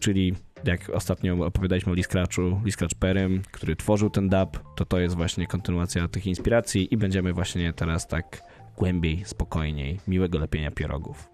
[0.00, 0.34] czyli
[0.64, 5.46] jak ostatnio opowiadaliśmy o Lee Scratch Perrym, który tworzył ten dub, to to jest właśnie
[5.46, 8.42] kontynuacja tych inspiracji i będziemy właśnie teraz tak
[8.76, 11.28] głębiej, spokojniej, miłego lepienia pierogów.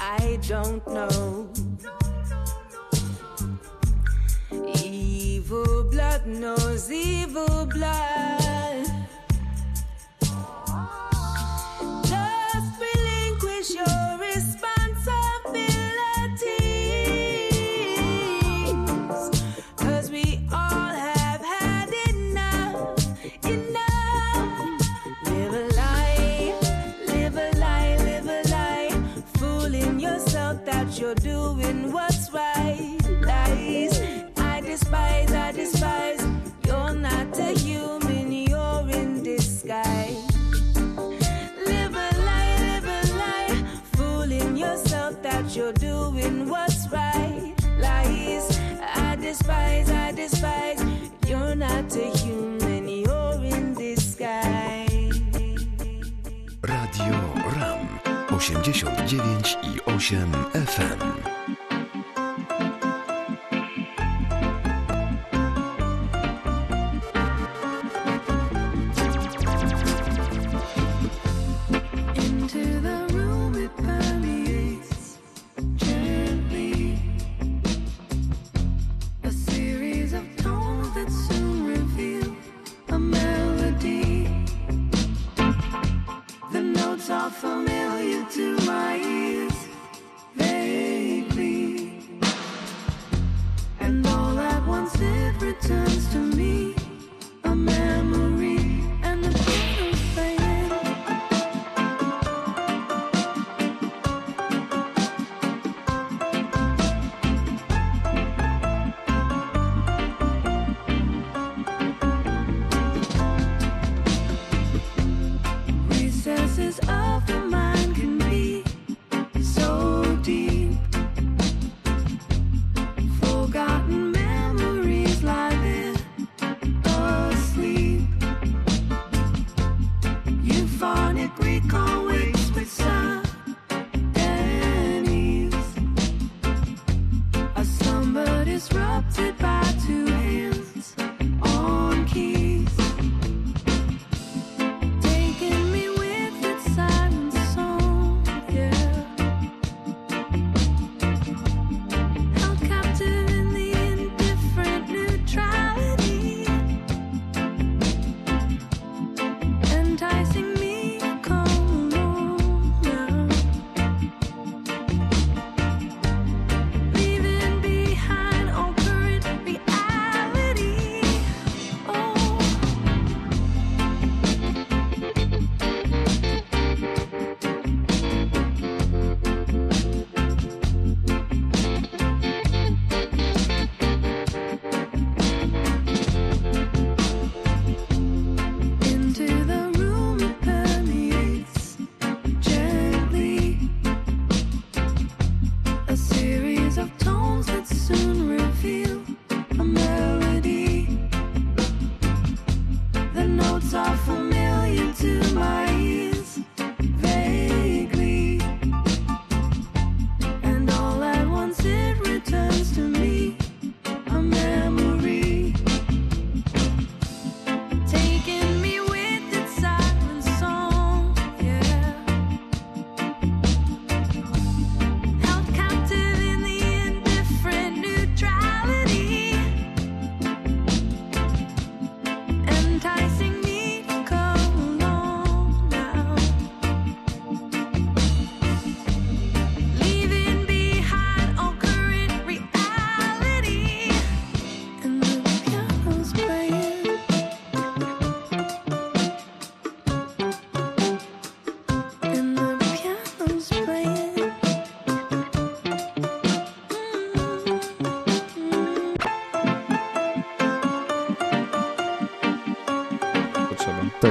[0.00, 0.86] I don't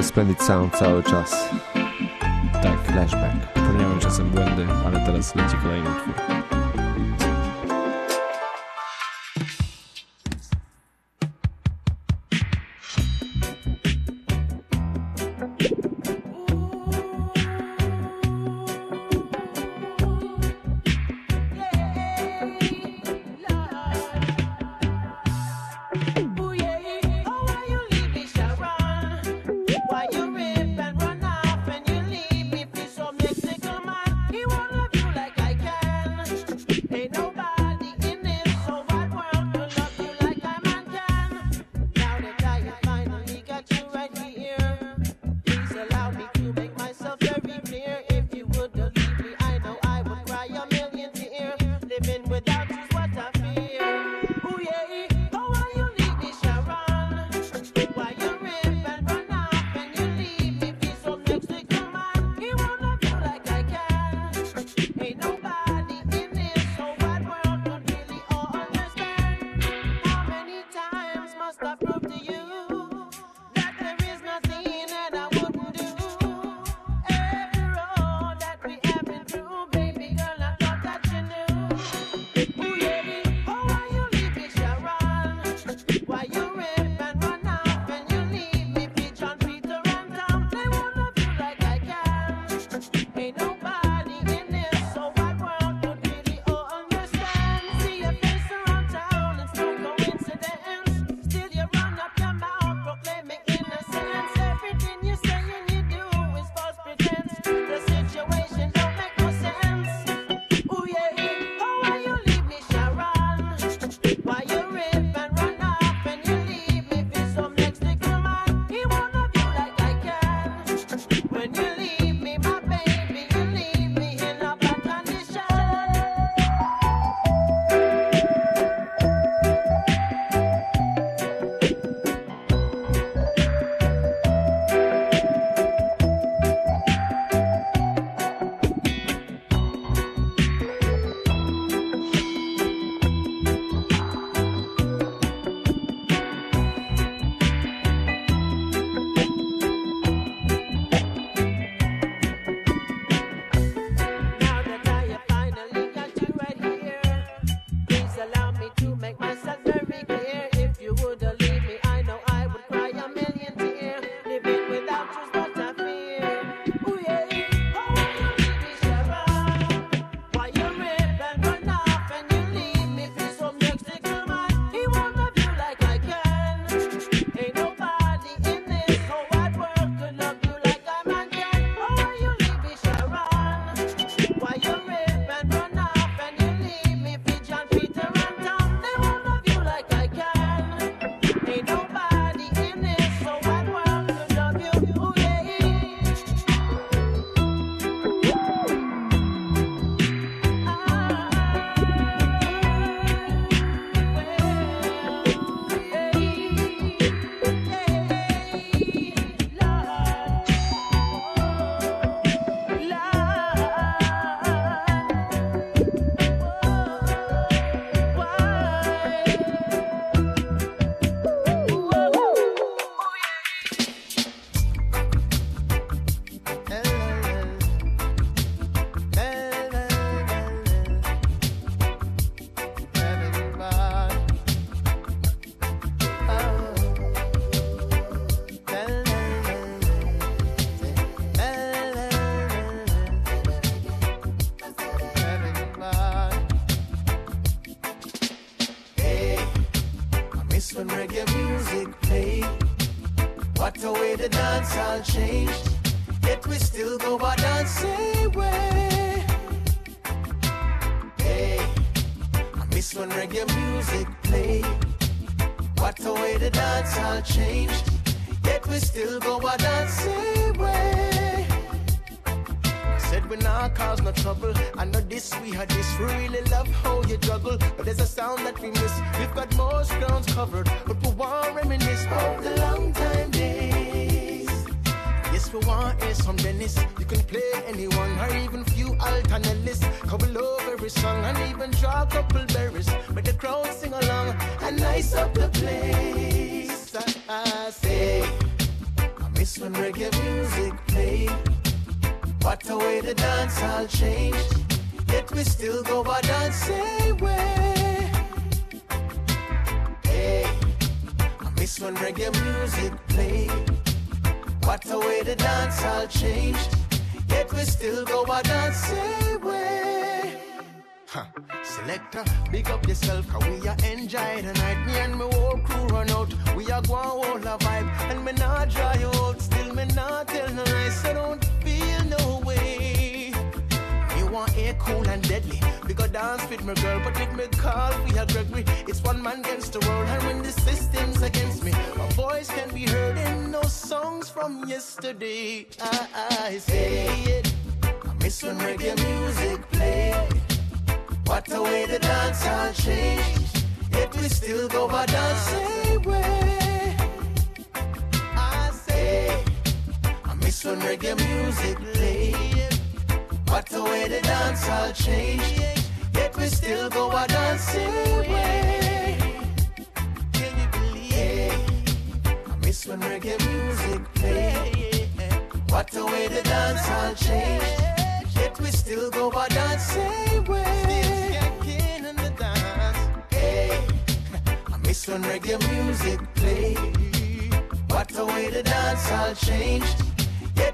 [0.01, 1.49] mogę spędzić sam cały czas.
[2.63, 2.81] Tak.
[2.83, 3.53] Flashback.
[3.53, 6.40] Popełniałem czasem błędy, ale teraz leci kolejny utwór.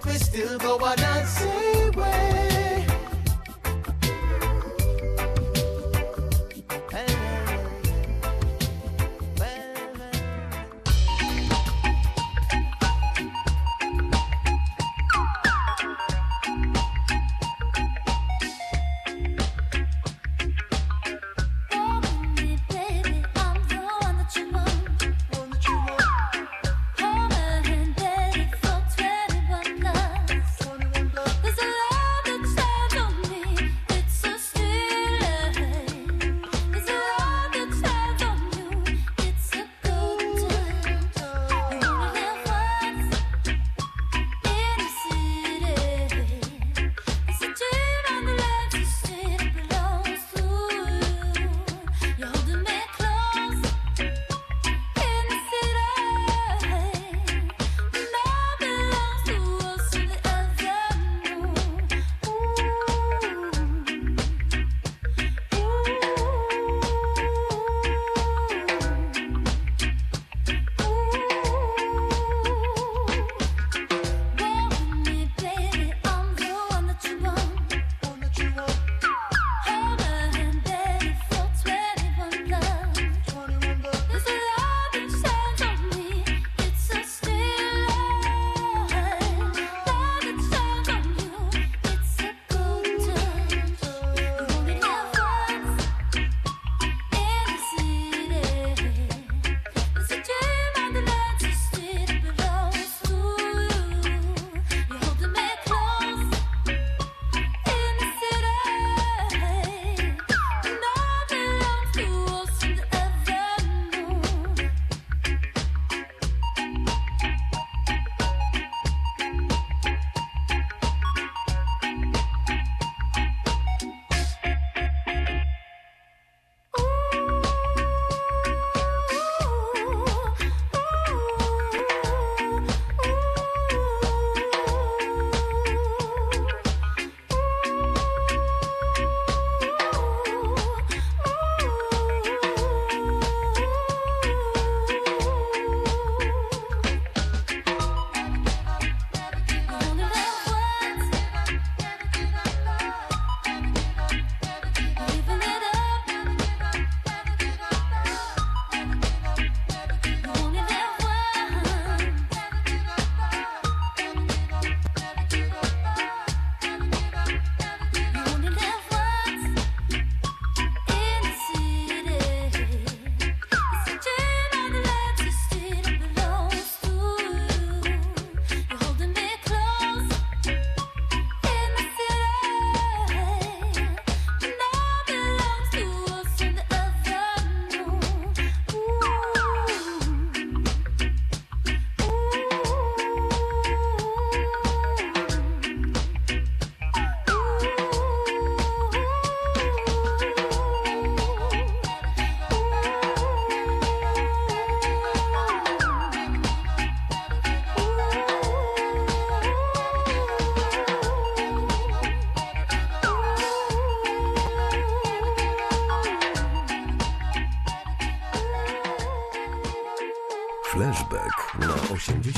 [0.08, 1.87] We still go our dancing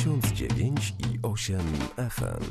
[0.09, 1.61] 89 i 8
[1.97, 2.43] FM.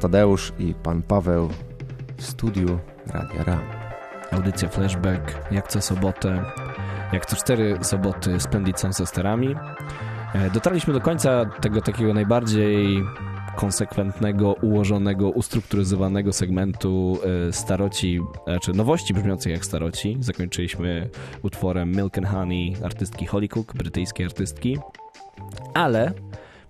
[0.00, 1.48] Tadeusz i pan Paweł
[2.16, 3.62] w studiu Radia Ram.
[4.32, 6.44] Audycja Flashback, jak co sobotę,
[7.12, 9.56] jak co cztery soboty Splendid Sound ze.
[10.34, 13.04] E, Dotarliśmy do końca tego takiego najbardziej
[13.56, 17.18] konsekwentnego, ułożonego, ustrukturyzowanego segmentu
[17.48, 20.16] e, staroci, znaczy nowości brzmiących jak staroci.
[20.20, 21.10] Zakończyliśmy
[21.42, 24.78] utworem Milk and Honey artystki Holly Cook, brytyjskiej artystki.
[25.74, 26.12] Ale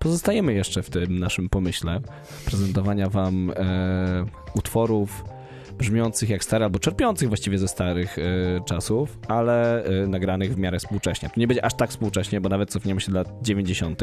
[0.00, 2.00] pozostajemy jeszcze w tym naszym pomyśle
[2.44, 4.24] prezentowania wam e,
[4.54, 5.24] utworów
[5.78, 8.22] brzmiących jak stare, albo czerpiących właściwie ze starych e,
[8.64, 11.30] czasów, ale e, nagranych w miarę współcześnie.
[11.30, 14.02] Tu nie będzie aż tak współcześnie, bo nawet cofniemy się do lat 90.,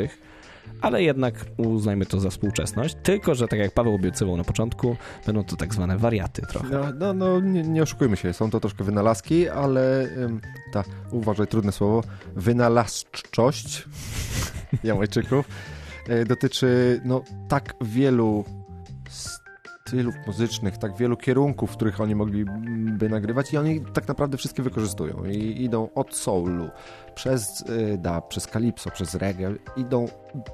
[0.81, 2.95] ale jednak uznajmy to za współczesność.
[3.03, 6.69] Tylko, że tak jak Paweł obiecywał na początku, będą to tak zwane wariaty trochę.
[6.69, 10.41] No, no, no nie, nie oszukujmy się, są to troszkę wynalazki, ale ym,
[10.73, 12.03] ta, uważaj, trudne słowo,
[12.35, 13.85] wynalazczość
[14.83, 15.45] Jamajczyków
[16.27, 18.45] dotyczy no, tak wielu
[19.87, 24.63] stylów muzycznych, tak wielu kierunków, w których oni mogliby nagrywać i oni tak naprawdę wszystkie
[24.63, 26.69] wykorzystują i idą od soulu,
[27.15, 30.07] przez y, dub, przez calypso, przez reggae, idą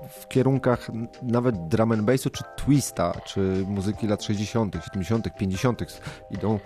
[0.09, 0.87] w kierunkach
[1.23, 6.01] nawet drum and bassu, czy twista, czy muzyki lat 60., 70., 50.
[6.31, 6.59] idą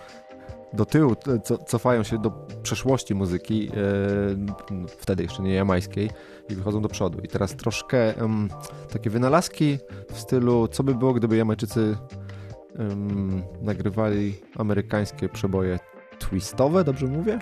[0.74, 2.32] do tyłu, co, cofają się do
[2.64, 3.72] przeszłości muzyki, e,
[4.38, 4.56] no,
[4.88, 6.10] wtedy jeszcze nie jamańskiej,
[6.50, 7.20] i wychodzą do przodu.
[7.24, 8.50] I teraz troszkę em,
[8.90, 9.78] takie wynalazki
[10.14, 11.98] w stylu, co by było, gdyby Jamajczycy
[12.80, 15.80] em, nagrywali amerykańskie przeboje
[16.20, 17.40] twistowe, dobrze mówię?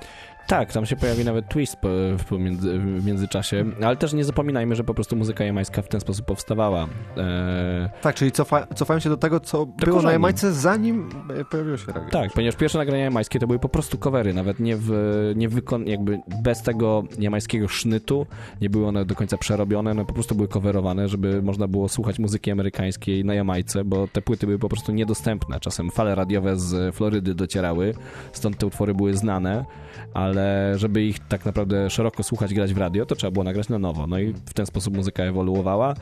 [0.48, 4.76] Tak, tam się pojawi nawet twist po, w, pomiędzy, w międzyczasie, ale też nie zapominajmy,
[4.76, 6.88] że po prostu muzyka jamańska w ten sposób powstawała.
[7.18, 10.06] E, Tak, czyli cofa, cofają się do tego, co było korzeni.
[10.06, 11.10] na Jamajce, zanim
[11.40, 12.10] e, pojawiło się reggae.
[12.10, 14.92] tak, ponieważ pierwsze nagrania jamańskie to były po prostu covery, nawet nie w,
[15.36, 18.28] nie wykon, jakby bez tego jamańskiego sznytu,
[18.62, 22.20] nie były one do końca przerobione, one po prostu były coverowane, żeby można było słuchać
[22.20, 25.60] muzyki amerykańskiej na Jamajce, bo te płyty były po prostu niedostępne.
[25.60, 27.94] Czasem fale radiowe z Florydy docierały,
[28.32, 29.66] stąd te utwory były znane,
[30.14, 30.35] ale
[30.76, 34.08] żeby ich tak naprawdę szeroko słuchać, grać w radio, to trzeba było nagrać na nowo.
[34.08, 35.94] No i w ten sposób muzyka ewoluowała,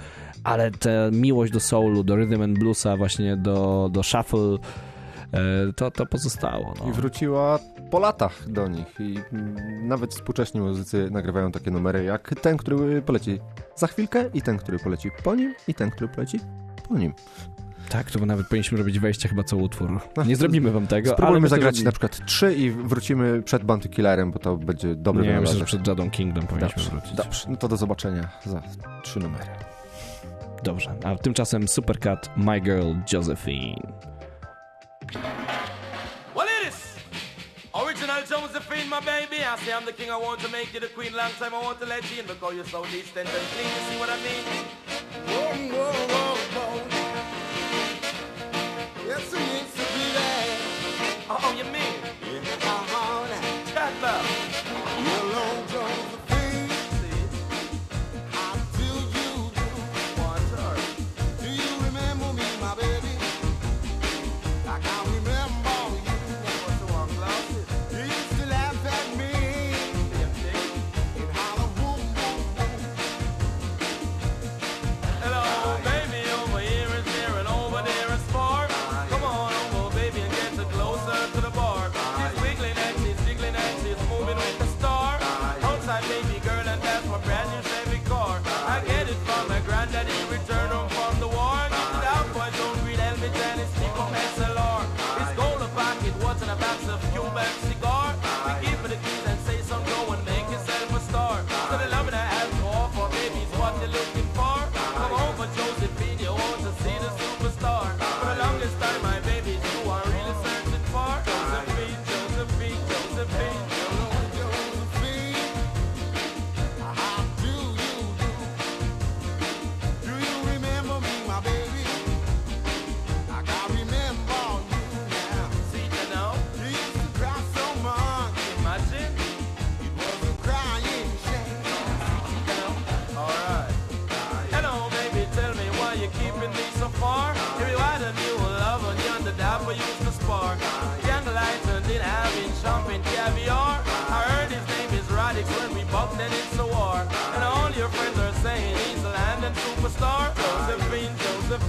[0.44, 4.58] ale ta miłość do soulu, do rhythm and bluesa, właśnie do, do shuffle,
[5.34, 6.74] e, to, to pozostało.
[6.80, 6.90] No.
[6.90, 7.60] I wróciła
[7.92, 9.16] po latach do nich i
[9.84, 13.40] nawet współcześni muzycy nagrywają takie numery jak ten, który poleci
[13.76, 16.40] za chwilkę i ten, który poleci po nim i ten, który poleci
[16.90, 17.14] po nim.
[17.94, 20.02] Tak, to nawet powinniśmy robić wejście chyba co utwór.
[20.26, 21.84] Nie zrobimy wam tego, ale Spróbujmy zagrać że...
[21.84, 25.66] na przykład trzy i wrócimy przed Bounty Killerem, bo to będzie dobry Nie, myślę, że
[25.66, 27.14] przed Jadą Kingdom powinniśmy Dobrze, wrócić.
[27.14, 28.62] dobrze, no to do zobaczenia za
[29.04, 29.46] trzy numery.
[30.64, 33.94] Dobrze, a tymczasem Supercat My Girl Josephine.
[36.36, 36.96] Well, it is
[37.74, 39.38] original Josephine, my baby.
[39.38, 40.10] I say I'm the king.
[40.10, 41.14] I want to make you the queen.
[41.16, 43.70] Long time I want to let you in because you're so distant and clean.
[43.76, 44.44] You see what I mean?
[45.28, 46.93] Whoa, whoa, whoa, whoa.
[49.16, 49.78] Yes, we used.
[51.30, 51.83] Oh, you mean?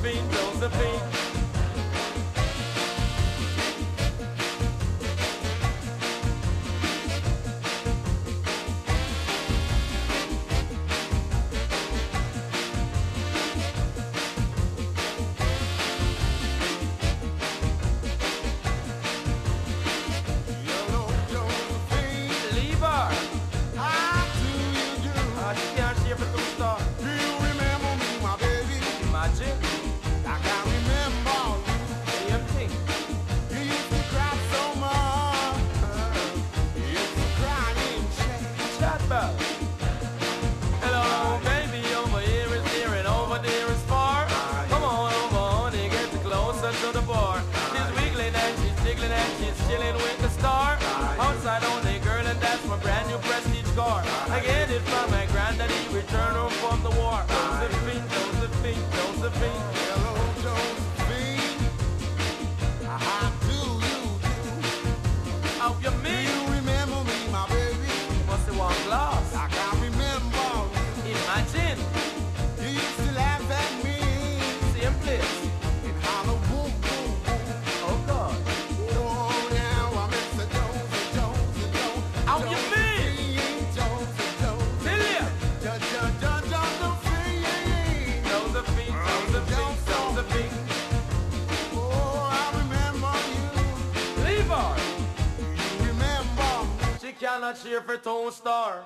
[0.04, 1.04] Josephine, Josephine.
[1.04, 1.23] Leave
[97.80, 98.84] for Tone Star.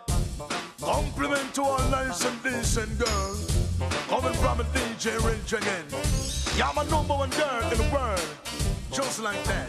[0.81, 3.69] Compliment to all nice and decent girls.
[4.09, 5.85] Coming from a DJ Rich again.
[6.62, 8.28] I'm a number one girl in the world.
[8.93, 9.68] Just like that.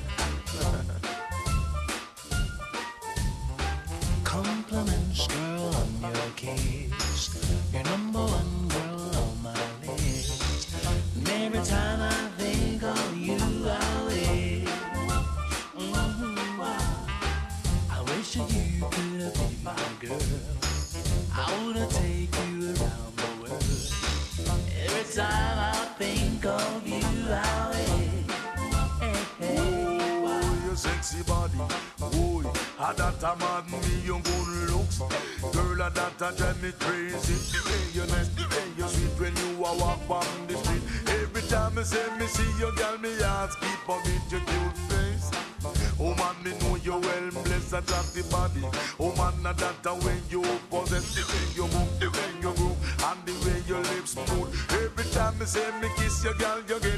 [55.99, 56.88] Kiss you, girl, you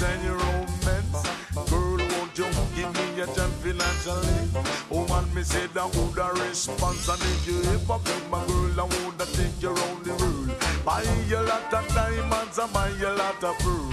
[0.00, 1.22] design your romance.
[1.68, 4.48] Girl, won't you give me a chance financially?
[4.90, 8.80] Oh man, me say that would a response, and if you ever bring my girl,
[8.80, 10.50] I would take you around the world.
[10.86, 13.92] Buy you a lot of diamonds and buy you a lot of pearl.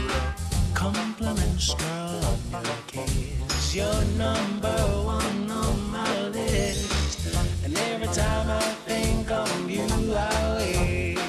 [0.73, 2.23] Compliments, girl,
[2.55, 3.75] on your kiss.
[3.75, 7.35] You're number one on my list.
[7.65, 9.83] And every time I think of you,
[10.15, 11.19] I wish.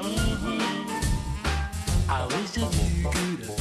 [0.00, 0.60] mhm.
[2.10, 3.59] I wish that you could.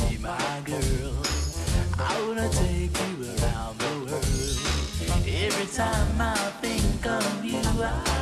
[2.39, 5.27] I wanna take you around the world.
[5.27, 8.18] Every time I think of you, I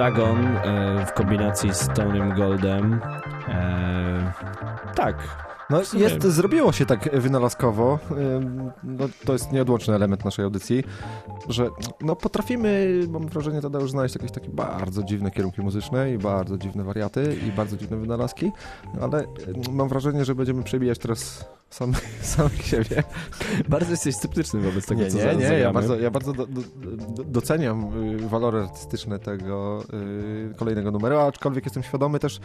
[0.00, 3.00] Dragon e, w kombinacji z Tonym Goldem.
[3.48, 4.32] E,
[4.94, 5.16] tak.
[5.70, 7.98] No jest, zrobiło się tak wynalazkowo,
[8.82, 10.84] no, to jest nieodłączny element naszej audycji,
[11.48, 11.70] że
[12.00, 16.84] no, potrafimy, mam wrażenie, Tadeusz, znaleźć jakieś takie bardzo dziwne kierunki muzyczne i bardzo dziwne
[16.84, 18.50] wariaty i bardzo dziwne wynalazki,
[19.00, 19.24] ale
[19.72, 21.92] mam wrażenie, że będziemy przebijać teraz sam,
[22.22, 23.02] samych siebie.
[23.68, 26.60] Bardzo jesteś sceptyczny wobec tego, nie, co nie, nie, ja bardzo, ja bardzo do, do,
[27.08, 29.84] do, doceniam y, walory artystyczne tego
[30.52, 32.40] y, kolejnego numeru, aczkolwiek jestem świadomy też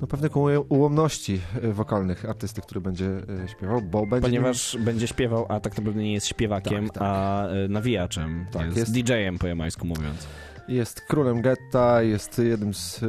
[0.00, 3.06] no, pewnych uło- ułomności y, wokalnych artysty, który będzie
[3.44, 4.20] y, śpiewał, bo będzie...
[4.28, 7.02] Ponieważ będzie śpiewał, a tak naprawdę nie jest śpiewakiem, Tak, tak.
[7.02, 8.46] a e, nawijaczem.
[8.52, 10.26] Tak, jest, jest- DJ-em po jamańsku mówiąc.
[10.68, 13.00] Jest królem getta, jest jednym z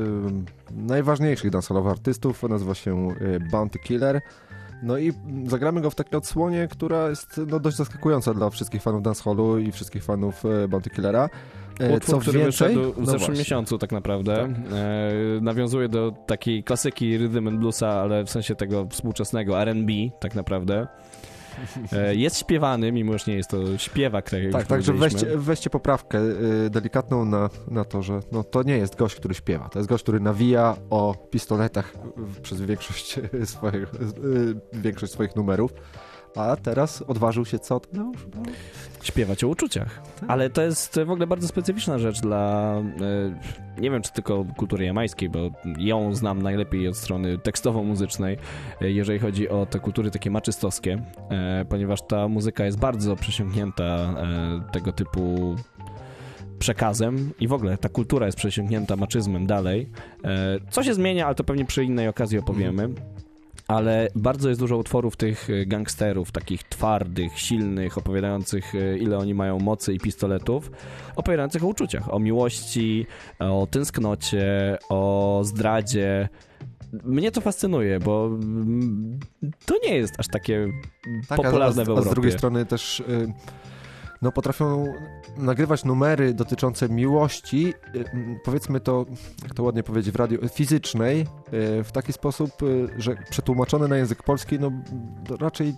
[0.72, 3.07] najważniejszych dancerowych artystów, nazywa się
[3.52, 4.22] Bounty Killer.
[4.84, 5.14] No i
[5.48, 9.72] zagramy go w takiej odsłonie, która jest no, dość zaskakująca dla wszystkich fanów dancehallu i
[9.72, 11.30] wszystkich fanów e, Bounty Killera.
[11.80, 13.35] E, Utwór, który więcej- wyszedł w no zeszłym właśnie.
[13.35, 14.43] miesiącu tak naprawdę.
[14.43, 14.52] E,
[15.41, 20.88] nawiązuje do takiej klasyki rhythm and bluesa, ale w sensie tego współczesnego R&B tak naprawdę.
[21.93, 26.19] E, jest śpiewany, mimo że nie jest to śpiewak, tak Tak, także weźcie, weźcie poprawkę
[26.65, 29.69] y, delikatną na, na to, że no, to nie jest gość, który śpiewa.
[29.69, 31.93] To jest gość, który nawija o pistoletach
[32.41, 35.73] przez większość, swoich, y, większość swoich numerów.
[36.36, 37.82] A teraz odważył się co?
[37.94, 38.44] No, no,
[39.03, 40.02] śpiewać o uczuciach.
[40.28, 44.86] Ale to jest w ogóle bardzo specyficzna rzecz dla, e, nie wiem czy tylko kultury
[44.86, 45.40] jamańskiej, bo
[45.78, 48.38] ją znam najlepiej od strony tekstowo-muzycznej,
[48.82, 53.84] e, jeżeli chodzi o te kultury takie maczystowskie, e, ponieważ ta muzyka jest bardzo przesiąknięta
[53.84, 55.56] e, tego typu
[56.60, 59.90] przekazem i w ogóle ta kultura jest przesiąknięta maczyzmem dalej.
[60.70, 62.90] Co się zmienia, ale to pewnie przy innej okazji opowiemy.
[63.67, 69.33] Ale bardzo jest dużo utworów tych e, gangsterów, takich twardych, silnych, opowiadających e, ile oni
[69.33, 70.71] mają mocy i pistoletów,
[71.15, 73.05] opowiadających o uczuciach, o miłości,
[73.39, 76.29] o tęsknocie, o zdradzie.
[77.03, 79.19] Mnie to fascynuje, bo mm,
[79.65, 80.67] to nie jest aż takie
[81.29, 82.07] Tak, popularne a, w z- Europie.
[82.07, 83.33] A z drugiej strony też y,
[84.26, 84.93] no, potrafią
[85.38, 88.06] nagrywać numery dotyczące miłości, y,
[88.43, 89.06] powiedzmy to,
[89.43, 93.97] jak to ładnie powiedzieć, w radiu, fizycznej, y, w taki sposób, y, że przetłumaczone na
[93.97, 94.72] język polski, no
[95.39, 95.76] raczej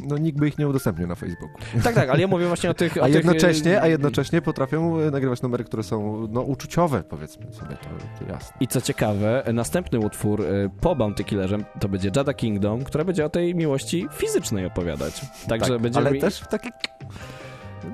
[0.00, 1.58] no, nikt by ich nie udostępnił na Facebooku.
[1.84, 2.96] Tak, tak, ale ja mówię właśnie o tych...
[2.96, 7.52] O A tych, jednocześnie, e, a jednocześnie potrafią nagrywać numery, które są no, uczuciowe, powiedzmy
[7.52, 8.56] sobie, to, to jasne.
[8.60, 10.44] I co ciekawe, następny utwór
[10.80, 15.20] po Bounty Killerze to będzie Jada Kingdom, która będzie o tej miłości fizycznej opowiadać.
[15.48, 16.08] Także tak, będziemy...
[16.08, 16.70] ale też w taki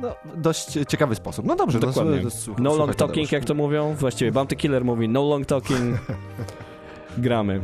[0.01, 1.45] no, dość ciekawy sposób.
[1.47, 2.21] No dobrze, Dokładnie.
[2.23, 3.33] No, s- słuchaj, no long słuchaj, talking, Tadeusz.
[3.33, 3.95] jak to mówią.
[3.95, 5.99] Właściwie Bounty Killer mówi no long talking.
[7.19, 7.61] Gramy.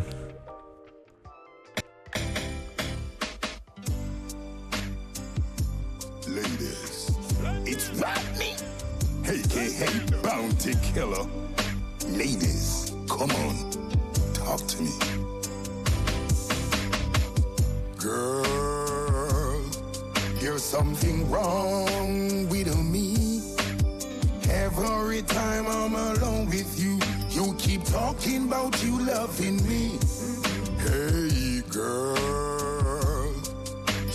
[6.27, 7.11] Ladies,
[7.65, 8.55] it's Rodney,
[9.25, 11.27] aka Bounty Killer.
[12.11, 13.55] Ladies, come on,
[14.35, 14.91] talk to me.
[17.97, 18.98] Girl,
[20.49, 23.43] there's something wrong with me.
[24.49, 26.99] Every time I'm alone with you,
[27.29, 29.99] you keep talking about you loving me.
[30.79, 32.17] Hey, girl,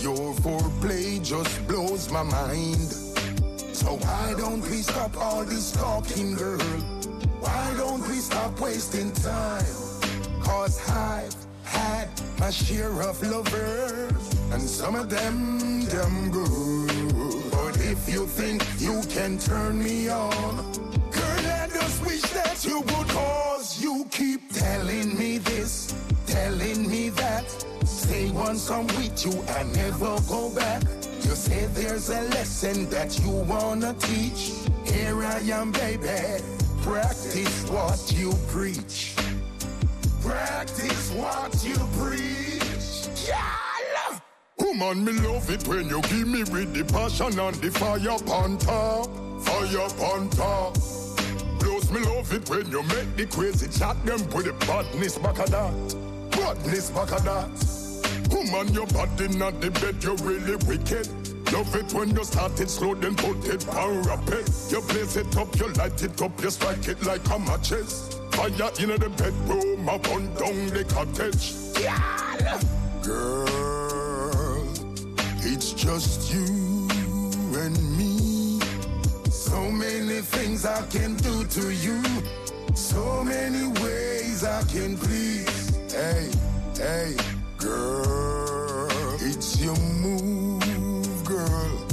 [0.00, 2.90] your foreplay just blows my mind.
[3.72, 6.58] So why don't we stop all this talking, girl?
[7.38, 9.64] Why don't we stop wasting time?
[10.42, 11.43] Cause I've
[11.74, 14.12] had my share of lovers,
[14.52, 17.50] and some of them, them good.
[17.50, 20.56] But if you think you can turn me on,
[21.10, 25.94] girl, I just wish that you would cause you keep telling me this,
[26.26, 27.44] telling me that.
[27.84, 30.82] Stay once I'm with you, I never go back.
[31.22, 34.52] You say there's a lesson that you wanna teach.
[34.84, 36.42] Here I am, baby.
[36.82, 39.14] Practice what you preach.
[40.24, 43.28] Practice what you preach.
[43.28, 43.44] Yeah.
[44.08, 44.22] Love.
[44.58, 48.56] Woman, me love it when you give me with the passion and the fire on
[48.56, 49.10] top.
[49.44, 50.72] Fire on top.
[51.60, 55.40] Plus, me love it when you make the crazy chat them with the badness back
[55.40, 56.30] of that.
[56.30, 58.34] Badness back of that.
[58.34, 61.06] Woman, your body not the bed, you're really wicked.
[61.52, 64.48] Love it when you start it slow, then put it power rapid.
[64.70, 68.18] You blaze it up, you light it up, you strike it like a matches.
[68.34, 71.54] Fire in the bedroom, I burn down the cottage.
[71.80, 72.60] Yeah.
[73.00, 74.66] Girl,
[75.38, 76.88] it's just you
[77.56, 78.58] and me.
[79.30, 82.02] So many things I can do to you.
[82.74, 85.76] So many ways I can please.
[85.92, 86.28] Hey,
[86.76, 87.16] hey,
[87.56, 91.88] girl, it's your move, girl.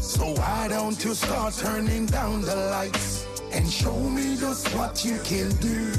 [0.00, 3.21] So why don't you start turning down the lights
[3.52, 5.92] and show me just what you can do?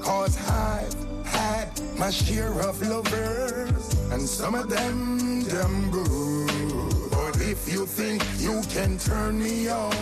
[0.00, 1.68] Cause I've had
[1.98, 7.10] my share of lovers, and some of them, them good.
[7.10, 9.92] But if you think you can turn me on,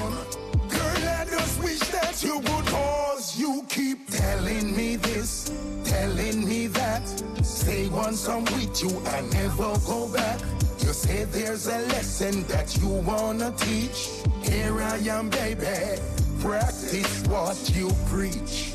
[0.68, 5.52] girl, I just wish that you would cause you keep telling me this,
[5.84, 7.06] telling me that.
[7.42, 10.40] Say once I'm with you, I never go back.
[10.80, 14.10] You say there's a lesson that you wanna teach.
[14.42, 16.15] Here I am, baby.
[16.40, 18.72] Practice what you preach.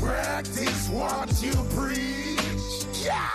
[0.00, 3.04] Practice what you preach.
[3.04, 3.28] Yeah.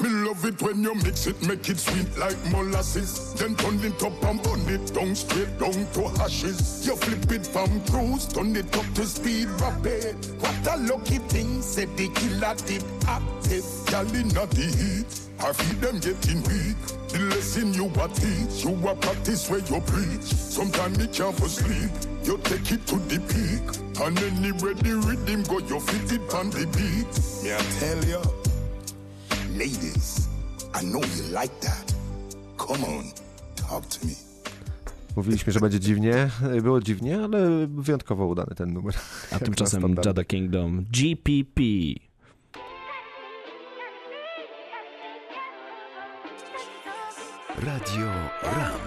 [0.00, 3.34] Me love it when you mix it, make it sweet like molasses.
[3.34, 6.86] Then turn it up and burn it down straight down to ashes.
[6.86, 10.16] You flip it from cruise, turn it up to speed rapid.
[10.40, 13.64] What a lucky thing, said the killer did active.
[13.90, 16.76] Girl in the heat, her feet them getting weak.
[17.08, 20.22] The lesson you a teach, you a practice where you preach.
[20.22, 21.90] Sometimes me can't for sleep,
[22.26, 23.82] you take it to the peak.
[24.06, 27.12] And anywhere the rhythm go, you fit it on the beat.
[27.42, 28.20] Me I tell you.
[29.58, 30.28] Ladies,
[30.74, 31.94] I know you like that.
[32.56, 33.04] Come on,
[33.56, 34.14] talk to me.
[35.16, 36.30] Mówiliśmy, że będzie dziwnie.
[36.62, 38.94] Było dziwnie, ale wyjątkowo udany ten numer.
[39.32, 39.96] A tymczasem.
[40.04, 41.62] Jada Kingdom GPP.
[47.56, 48.06] Radio
[48.42, 48.80] RAM.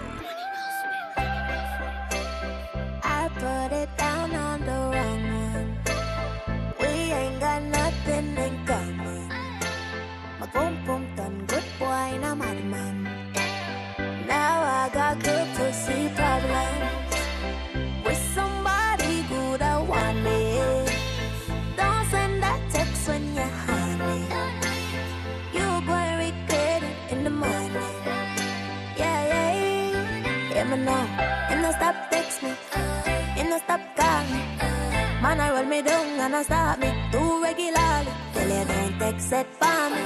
[33.56, 35.22] And stop calling.
[35.22, 38.12] Man, I roll me down and I stop me too regularly.
[38.34, 39.00] Tell you don't
[39.32, 40.02] it for me.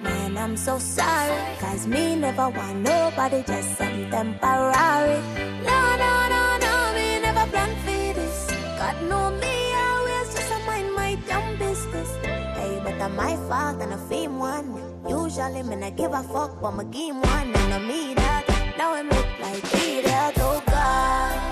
[0.00, 1.36] Man, I'm so sorry.
[1.60, 5.20] Cause me never want nobody, just some temporary.
[5.68, 8.38] No, no, no, no, me never plan for this.
[8.78, 9.54] God know me,
[9.84, 12.10] always just a mind my damn business.
[12.56, 14.80] Hey, I'm my fault and I fame one.
[15.06, 18.44] Usually, me not give a fuck, but my game one and I me that.
[18.78, 21.43] Now I'm look like idiot, oh God.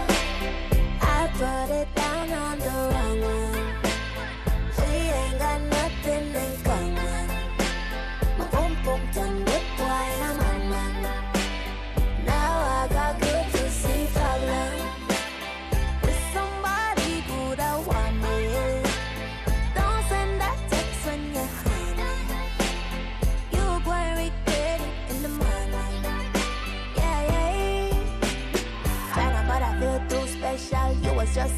[1.43, 2.62] Put it down on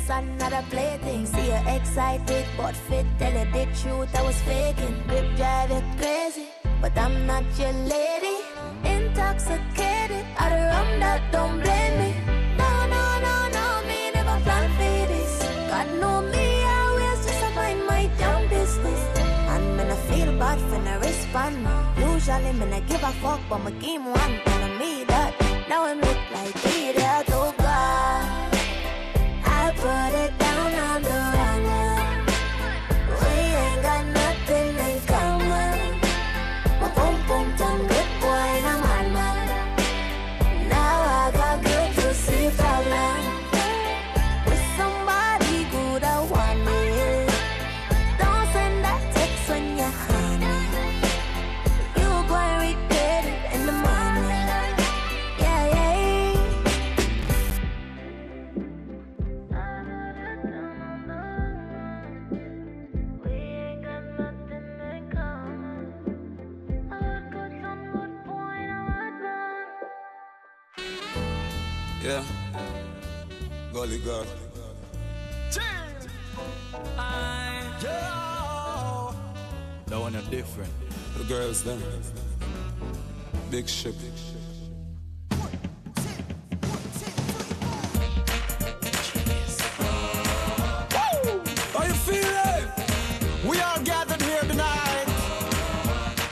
[0.04, 1.24] Was just another plaything.
[1.24, 3.06] See you excited, but fit.
[3.18, 4.96] Tell you the truth, I was faking.
[5.08, 6.46] Whip drive you crazy,
[6.82, 8.36] but I'm not your lady.
[8.84, 12.10] Intoxicated, out of rum that don't blame me.
[12.58, 15.32] No, no, no, no, me never plan for this.
[15.70, 19.02] God know me, I always just a mind my damn business.
[19.52, 21.56] And when I feel bad for no respond.
[21.98, 25.32] Usually, me not give a fuck, but my game one, telling me that.
[25.68, 27.33] Now I'm look like idiot,
[73.84, 74.26] polygon.
[76.96, 79.12] I, yeah.
[79.86, 80.72] That one are different.
[81.18, 81.82] The girls, then.
[83.50, 83.94] Big ship.
[84.00, 84.40] Big ship.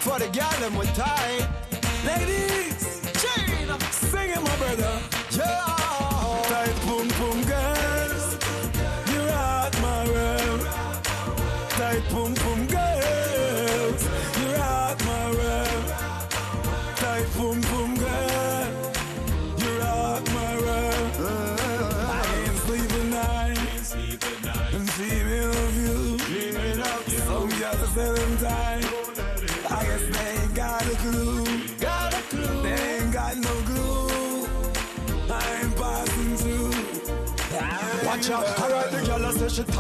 [0.00, 1.48] for the girl with tight.
[2.04, 3.02] Ladies,
[4.40, 5.00] my brother.
[5.30, 5.71] Yeah.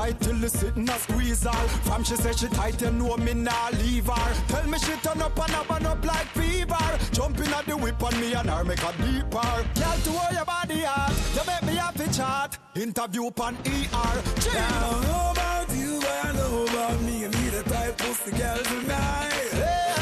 [0.02, 1.68] Tight till the sitting a squeeze her.
[1.86, 4.28] From she say she tight, you know me nah leave her.
[4.48, 6.86] Tell me she turn up and up and up like fever.
[7.12, 9.52] Jumping at the whip on me and her make a deeper.
[9.80, 12.58] Girl, to where your body at, you make me happy chat.
[12.74, 14.14] Interview pan ER.
[14.54, 17.24] Now, I don't know about you, but I know about me.
[17.26, 19.32] I need a tight pussy girl tonight.
[19.54, 20.01] I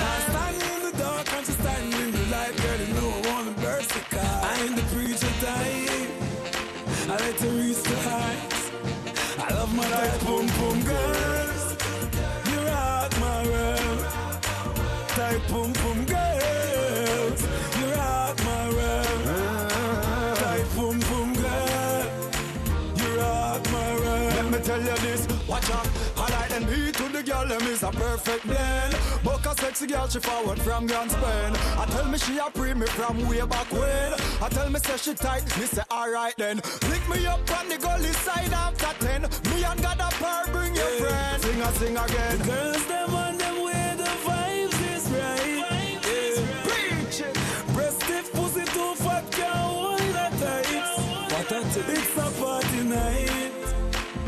[27.51, 28.93] them is a perfect blend.
[29.25, 31.53] Book a sexy girl, she forward from Grand Spain.
[31.83, 34.13] I tell me she a pre me from way back when.
[34.41, 36.57] I tell me say she tight, me say alright then.
[36.91, 39.23] Lick me up on the gully side after ten.
[39.51, 41.43] Me and God a par, bring your friend.
[41.43, 42.39] Sing a sing again.
[42.39, 45.99] The girls them on them where the vibes is right.
[46.07, 46.63] Yeah.
[46.69, 47.35] Preach it.
[47.75, 51.33] Breast stiff pussy too fat, can't hold that tight.
[51.33, 51.61] What a.
[51.97, 53.53] It's a party night.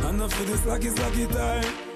[0.06, 1.91] And not for the slacky slacky time.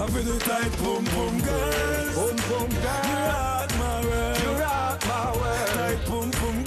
[0.00, 2.14] I feel the tight boom boom girl.
[2.14, 3.02] Boom boom girl.
[3.08, 4.38] You rock my world.
[4.42, 5.68] You rock my world.
[5.74, 6.57] Tight boom boom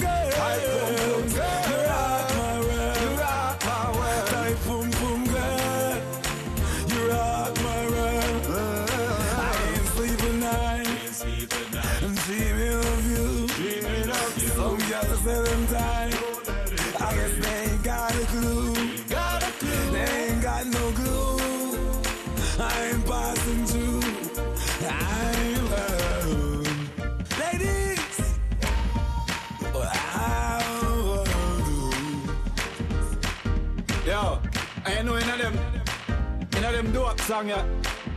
[37.31, 37.65] song, yeah,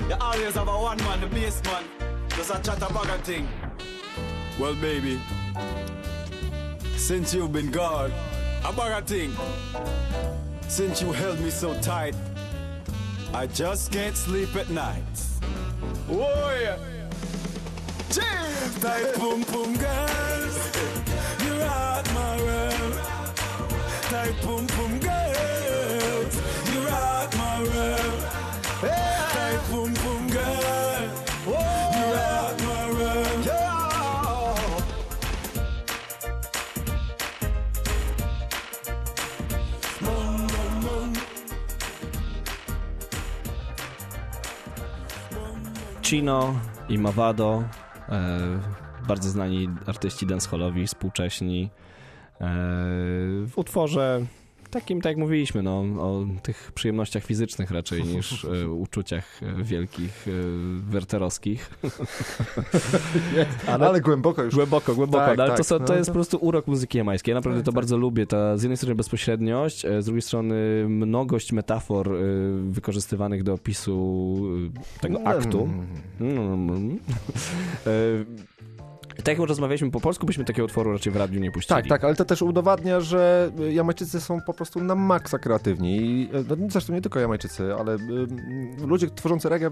[0.09, 1.85] you always have a one man, the bass man,
[2.31, 3.47] just a chat about a thing.
[4.59, 5.20] Well, baby,
[6.97, 8.11] since you've been gone,
[8.65, 9.32] a of thing.
[10.66, 12.16] Since you held me so tight,
[13.32, 15.16] I just can't sleep at night.
[16.11, 16.77] Oh yeah.
[18.11, 18.81] Cheers!
[18.81, 20.57] Tight boom boom girls,
[21.45, 22.95] you rock my world.
[24.11, 26.35] Tight boom boom girls,
[26.73, 28.24] you rock my world.
[46.05, 46.55] Chino
[46.89, 47.65] i Mavado,
[48.09, 48.41] e,
[49.09, 51.71] bardzo znani artyści dancehallowi, współcześni,
[52.41, 52.47] e,
[53.47, 54.27] w utworze
[54.69, 60.28] takim, tak jak mówiliśmy, no, o tych przyjemnościach fizycznych raczej niż e, uczuciach e, wielkich,
[60.28, 60.31] e,
[60.91, 61.70] werterowskich.
[63.81, 64.55] Ale głęboko już.
[64.55, 66.66] Głęboko, głęboko, Tak, no, ale tak, to, są, no to jest to- po prostu urok
[66.66, 67.32] muzyki jamańskiej.
[67.32, 67.74] Ja naprawdę Tak, to tak.
[67.74, 68.27] bardzo lubię.
[68.27, 72.19] Ta, z jednej strony bezpośredniość, e, z drugiej strony mnogość metafor e,
[72.70, 74.35] wykorzystywanych do opisu
[75.01, 75.28] tego Mm.
[75.39, 75.69] aktu.
[76.20, 76.99] Mm.
[79.16, 81.77] Tak jak rozmawialiśmy po polsku, byśmy takiego utworu raczej w radiu nie puścili.
[81.77, 85.97] Tak, tak, ale to też udowadnia, że Jamajczycy są po prostu na maksa kreatywni.
[85.97, 88.36] I, no, zresztą nie tylko Jamajczycy, ale ym,
[88.86, 89.70] ludzie tworzący reggae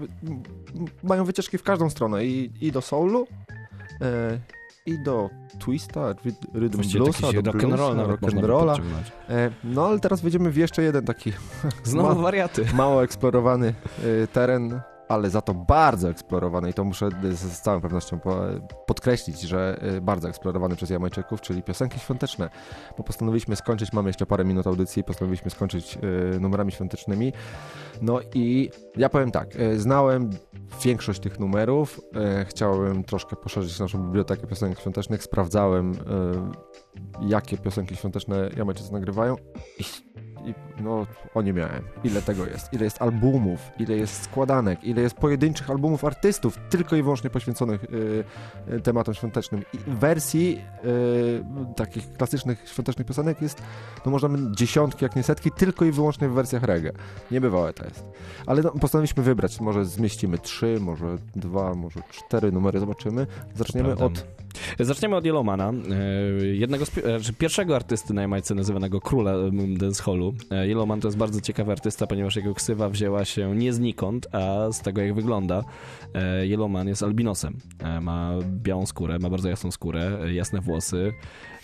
[1.03, 2.25] mają wycieczki w każdą stronę.
[2.25, 3.27] I, i do soulu,
[4.01, 4.39] e,
[4.85, 5.29] i do
[5.59, 6.13] twista,
[6.55, 8.65] rhythm Właściwie bluesa, do rock'n'rolla.
[8.65, 9.11] podciągnąć.
[9.29, 11.33] E, no ale teraz wejdziemy w jeszcze jeden taki
[11.83, 12.65] Znowu ma- wariaty.
[12.73, 13.73] mało eksplorowany
[14.23, 14.81] e, teren,
[15.13, 18.41] ale za to bardzo eksplorowany i to muszę z, całą pewnością po,
[18.85, 22.49] podkreślić, że e, bardzo eksplorowany przez Jamajczyków, czyli piosenki świąteczne,
[22.97, 25.97] bo postanowiliśmy skończyć, mamy jeszcze parę minut audycji, postanowiliśmy skończyć
[26.35, 27.33] e, numerami świątecznymi.
[28.01, 30.29] No i ja powiem tak, e, znałem
[30.83, 32.01] większość tych numerów,
[32.45, 35.93] chciałem troszkę poszerzyć naszą bibliotekę piosenek świątecznych, sprawdzałem
[37.21, 39.35] jakie piosenki świąteczne Jamajczycy nagrywają
[40.45, 40.53] i,
[40.83, 41.83] no o nie miałem.
[42.03, 42.73] Ile tego jest?
[42.73, 43.59] Ile jest albumów?
[43.79, 44.83] Ile jest składanek?
[44.83, 48.23] Ile jest pojedynczych albumów artystów tylko i wyłącznie poświęconych y,
[48.73, 49.63] y, tematom świątecznym?
[49.73, 53.63] I wersji y, takich klasycznych świątecznych piosenek jest,
[54.05, 56.91] no można by dziesiątki, jak nie setki, tylko i wyłącznie w wersjach reggae.
[57.31, 58.05] Niebywałe to jest.
[58.45, 63.27] Ale no, postanowiliśmy wybrać, może zmieścimy trzy, może dwa, może cztery numery, zobaczymy.
[63.55, 64.25] Zaczniemy od
[64.79, 65.73] Zaczniemy od Yellowmana,
[66.41, 69.33] e, jednego z, e, czy pierwszego artysty na Jamajce nazywanego króla
[69.77, 70.33] dancehallu.
[70.51, 74.71] E, Yellowman to jest bardzo ciekawy artysta, ponieważ jego ksywa wzięła się nie znikąd, a
[74.71, 75.63] z tego jak wygląda.
[76.13, 77.57] E, Yellowman jest albinosem.
[77.79, 81.13] E, Ma białą skórę, ma bardzo jasną skórę, e, jasne włosy,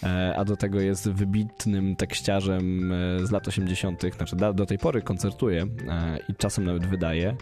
[0.04, 5.02] e, a do tego jest wybitnym tekściarzem e, z lat 80., znaczy do tej pory
[5.02, 7.36] koncertuje e, i czasem nawet wydaje.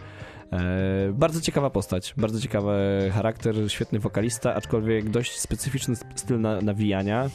[0.52, 2.72] E, bardzo ciekawa postać, bardzo ciekawy
[3.14, 7.30] charakter, świetny wokalista, aczkolwiek dość specyficzny sp- styl na, nawijania.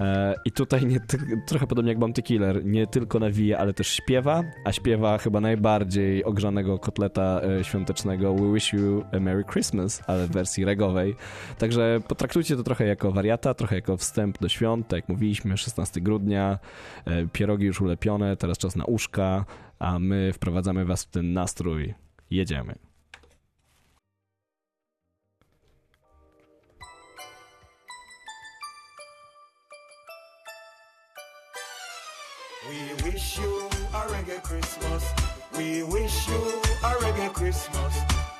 [0.00, 1.00] E, I tutaj nie
[1.46, 6.24] trochę podobnie jak Bounty Killer, nie tylko nawija, ale też śpiewa, a śpiewa chyba najbardziej
[6.24, 11.14] ogrzanego kotleta e, świątecznego We Wish You a Merry Christmas, ale w wersji regowej.
[11.58, 16.00] Także potraktujcie to trochę jako wariata, trochę jako wstęp do świąt, tak jak mówiliśmy, 16
[16.00, 16.58] grudnia,
[17.32, 19.44] pierogi już ulepione, teraz czas na uszka,
[19.78, 21.94] a my wprowadzamy was w ten nastrój.
[22.32, 22.76] Jedziemy.
[32.68, 35.04] We wish you a reggae Christmas.
[35.58, 36.34] We wish you
[36.82, 37.94] a reggae Christmas.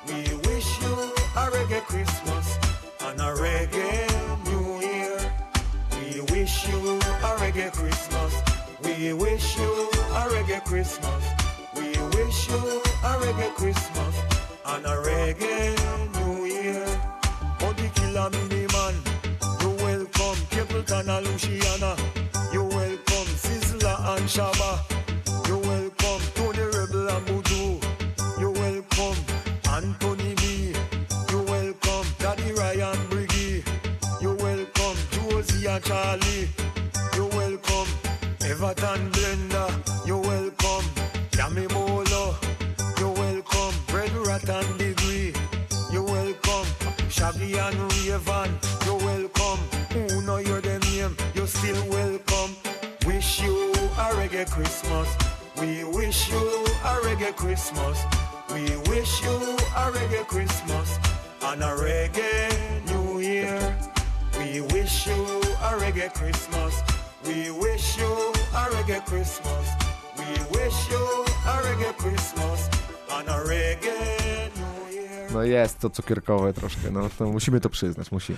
[0.07, 0.93] We wish you
[1.35, 2.57] a reggae Christmas
[3.01, 4.07] and a reggae
[4.49, 5.19] New Year.
[5.99, 8.33] We wish you a reggae Christmas.
[8.83, 11.42] We wish you a reggae Christmas.
[12.33, 14.15] Wish you a reggae Christmas
[14.65, 15.77] and a reggae
[16.15, 16.83] New Year.
[17.59, 18.95] Body killer mini man,
[19.61, 21.95] you welcome Capleton and Luciana.
[22.51, 24.81] You welcome Sizzla and Shaba.
[25.47, 28.39] You welcome Tony Rebel and Buju.
[28.39, 29.19] You welcome
[29.69, 30.73] Anthony B.
[31.29, 33.63] You welcome Daddy Ryan Briggy.
[34.21, 36.49] You welcome Josie and Charlie.
[48.13, 48.59] Raven.
[48.85, 49.59] You welcome.
[49.93, 51.17] Who know you're name?
[51.33, 52.55] you're still welcome.
[53.07, 55.09] Wish you a reggae Christmas.
[55.59, 57.97] We wish you a reggae Christmas.
[58.53, 59.35] We wish you
[59.81, 60.99] a reggae Christmas
[61.41, 62.53] and a reggae
[62.91, 63.59] New Year.
[64.37, 65.23] We wish you
[65.67, 66.83] a reggae Christmas.
[67.25, 68.13] We wish you
[68.53, 69.65] a reggae Christmas.
[70.19, 71.03] We wish you
[71.49, 72.69] a reggae Christmas
[73.09, 74.22] and a reggae.
[75.33, 78.37] No jest to cukierkowe troszkę, no to musimy to przyznać, musimy.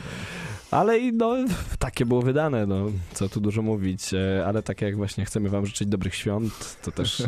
[0.71, 1.35] Ale i no,
[1.79, 5.65] takie było wydane, no, co tu dużo mówić, e, ale tak jak właśnie chcemy wam
[5.65, 7.27] życzyć dobrych świąt, to też e,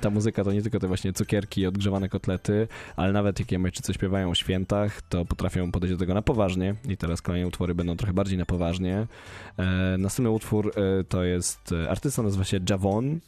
[0.00, 3.94] ta muzyka to nie tylko te właśnie cukierki i odgrzewane kotlety, ale nawet jak Jamajczycy
[3.94, 7.96] śpiewają o świętach, to potrafią podejść do tego na poważnie i teraz kolejne utwory będą
[7.96, 9.06] trochę bardziej na poważnie.
[9.58, 10.72] E, następny utwór
[11.08, 13.20] to jest, artysta nazywa się Javon,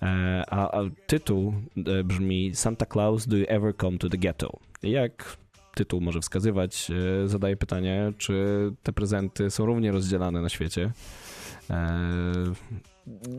[0.00, 1.54] a, a tytuł
[1.86, 4.58] e, brzmi Santa Claus, do you ever come to the ghetto?
[4.82, 5.36] Jak
[5.74, 6.90] tytuł może wskazywać,
[7.24, 8.44] e, zadaję pytanie, czy
[8.82, 10.90] te prezenty są równie rozdzielane na świecie.
[11.70, 12.02] E,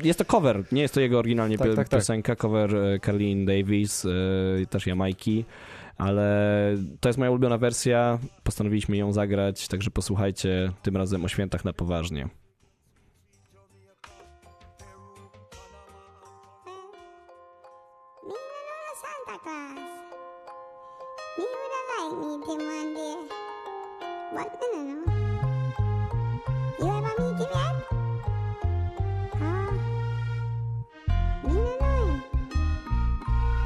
[0.04, 2.00] Jest to cover, nie jest to jego oryginalnie Tak, tak, tak.
[2.00, 4.10] piosenka, cover e, Carlene Davis, e,
[4.70, 5.46] też Jamajki,
[5.98, 11.66] ale to jest moja ulubiona wersja, postanowiliśmy ją zagrać, także posłuchajcie tym razem o świętach
[11.66, 12.30] na poważnie.
[24.38, 25.18] But me no know.
[26.78, 27.76] You ever meet him yet?
[29.42, 29.72] Oh.
[31.44, 32.22] Me no know him.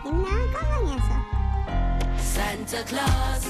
[0.05, 1.17] Him now come on here, so.
[2.23, 3.43] Santa Claus,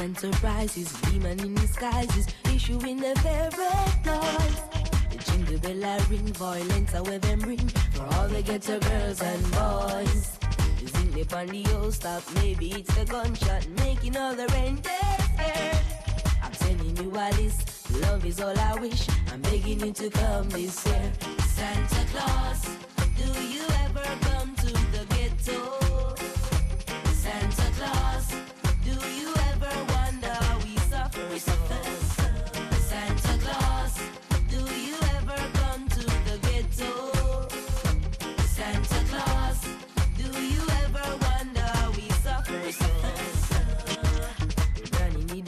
[0.00, 4.62] Surprises, demon in disguises, issuing the favorite noise.
[5.10, 9.20] The jingle bell I ring, violence I wear them ring for all the ghetto girls
[9.20, 10.38] and boys.
[10.86, 14.48] Zing it the old stop, maybe it's the gunshot making all the
[15.34, 15.76] scared.
[16.42, 19.06] I'm telling you a list, love is all I wish.
[19.30, 21.12] I'm begging you to come this year.
[21.44, 22.64] Santa Claus,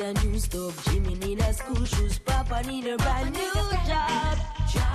[0.02, 3.54] a new stove, Jimmy need a school shoes, Papa need a brand new
[3.86, 4.38] job.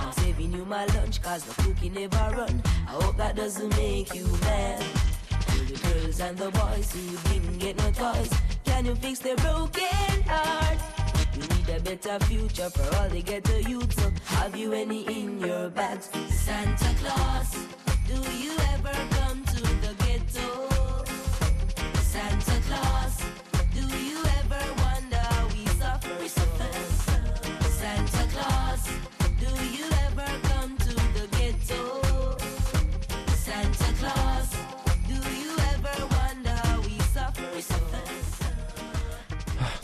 [0.00, 2.62] I'm saving you my lunch cause the cookie never run.
[2.86, 4.84] I hope that doesn't make you mad.
[5.30, 8.30] To the girls and the boys who didn't get no toys,
[8.64, 10.78] can you fix their broken heart?
[11.34, 13.92] You need a better future for all the ghetto youth.
[13.98, 16.10] So have you any in your bags?
[16.30, 17.56] Santa Claus,
[18.06, 19.44] do you ever come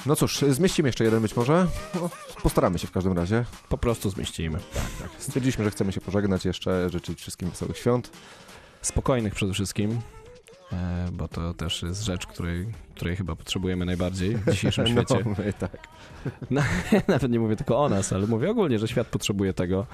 [0.06, 1.66] No cóż, zmieścimy jeszcze jeden być może.
[1.94, 2.10] No,
[2.42, 3.44] postaramy się w każdym razie.
[3.68, 4.58] Po prostu zmieścimy.
[4.74, 5.22] Tak, tak.
[5.22, 8.10] Stwierdziliśmy, że chcemy się pożegnać jeszcze, życzyć wszystkim wesołych świąt.
[8.82, 10.00] Spokojnych przede wszystkim,
[10.72, 15.18] e, bo to też jest rzecz, której, której chyba potrzebujemy najbardziej w dzisiejszym świecie.
[15.24, 15.78] No, my, tak.
[16.50, 16.62] No,
[17.08, 19.86] nawet nie mówię tylko o nas, ale mówię ogólnie, że świat potrzebuje tego.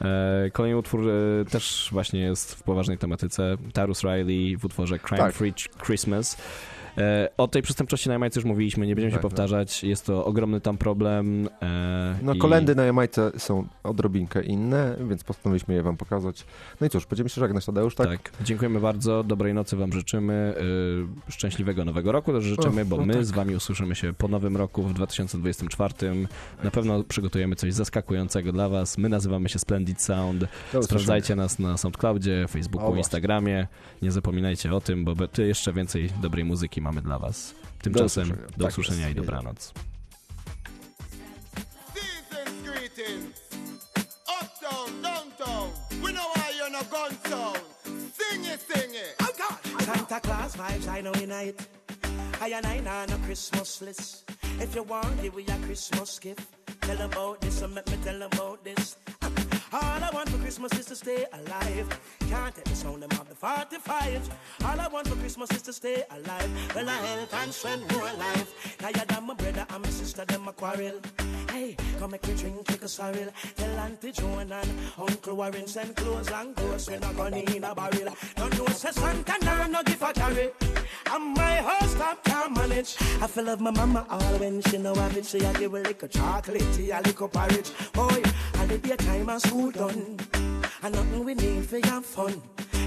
[0.00, 3.56] E, Kolejny utwór e, też właśnie jest w poważnej tematyce.
[3.72, 5.34] Tarus Riley w utworze Crime Tak.
[5.34, 5.54] Free
[5.86, 6.36] Christmas.
[6.98, 9.28] E, o tej przestępczości na Jamajce już mówiliśmy, nie będziemy się Tak, no.
[9.30, 9.84] powtarzać.
[9.84, 11.48] Jest to ogromny tam problem.
[11.62, 16.44] E, No i- kolendy na Jamajce są odrobinkę inne, więc postanowiliśmy je wam pokazać.
[16.80, 18.08] No i cóż, będziemy się żegnać, Tadeusz, tak?
[18.08, 20.54] Tak, dziękujemy bardzo, dobrej nocy wam życzymy,
[21.26, 23.24] yy, szczęśliwego nowego roku też życzymy, bo no my tak.
[23.24, 25.94] z wami usłyszymy się po nowym roku w 2024.
[26.64, 28.98] Na pewno przygotujemy coś zaskakującego dla was.
[28.98, 30.42] My nazywamy się Splendid Sound.
[30.42, 30.82] usłyszenia.
[30.82, 32.98] Sprawdzajcie nas na SoundCloudzie, O, Facebooku, właśnie.
[32.98, 33.66] Instagramie.
[34.02, 37.54] Nie zapominajcie o tym, bo ty jeszcze więcej dobrej muzyki mamy dla was.
[37.82, 38.48] Tymczasem usłyszenia.
[38.56, 39.18] do Tak usłyszenia jest.
[39.18, 39.72] i dobranoc.
[46.58, 47.42] You're no.
[49.20, 49.84] Oh.
[49.84, 51.66] Santa Claus vibes, I know unite.
[52.40, 54.30] I and I nah no Christmas list.
[54.60, 56.46] If you want, give we a Christmas gift.
[56.80, 58.96] Tell 'em about this and make me tell 'em about this.
[59.74, 61.98] All I want for Christmas is to stay alive.
[62.28, 64.30] Can't take the sound of the 45.
[64.66, 66.74] All I want for Christmas is to stay alive.
[66.74, 68.76] Well, I health and strength, more life.
[68.78, 71.00] Tired of my brother and my sister, them a quarrel.
[71.50, 73.28] Hey, come make me drink, take a sorrel.
[73.56, 77.74] Tell Auntie Joan and Uncle Warren send clothes and clothes when I gun in a
[77.74, 78.14] barrel.
[78.36, 80.50] Don't know say Santa nah no give a carry.
[81.10, 82.96] And my house top can't manage.
[83.20, 85.24] I feel love my mama all when she know have it.
[85.24, 87.70] She a give a little chocolate, a little porridge.
[87.92, 88.22] Boy,
[88.72, 90.18] holiday time and school done.
[90.82, 92.40] And nothing we need for have fun.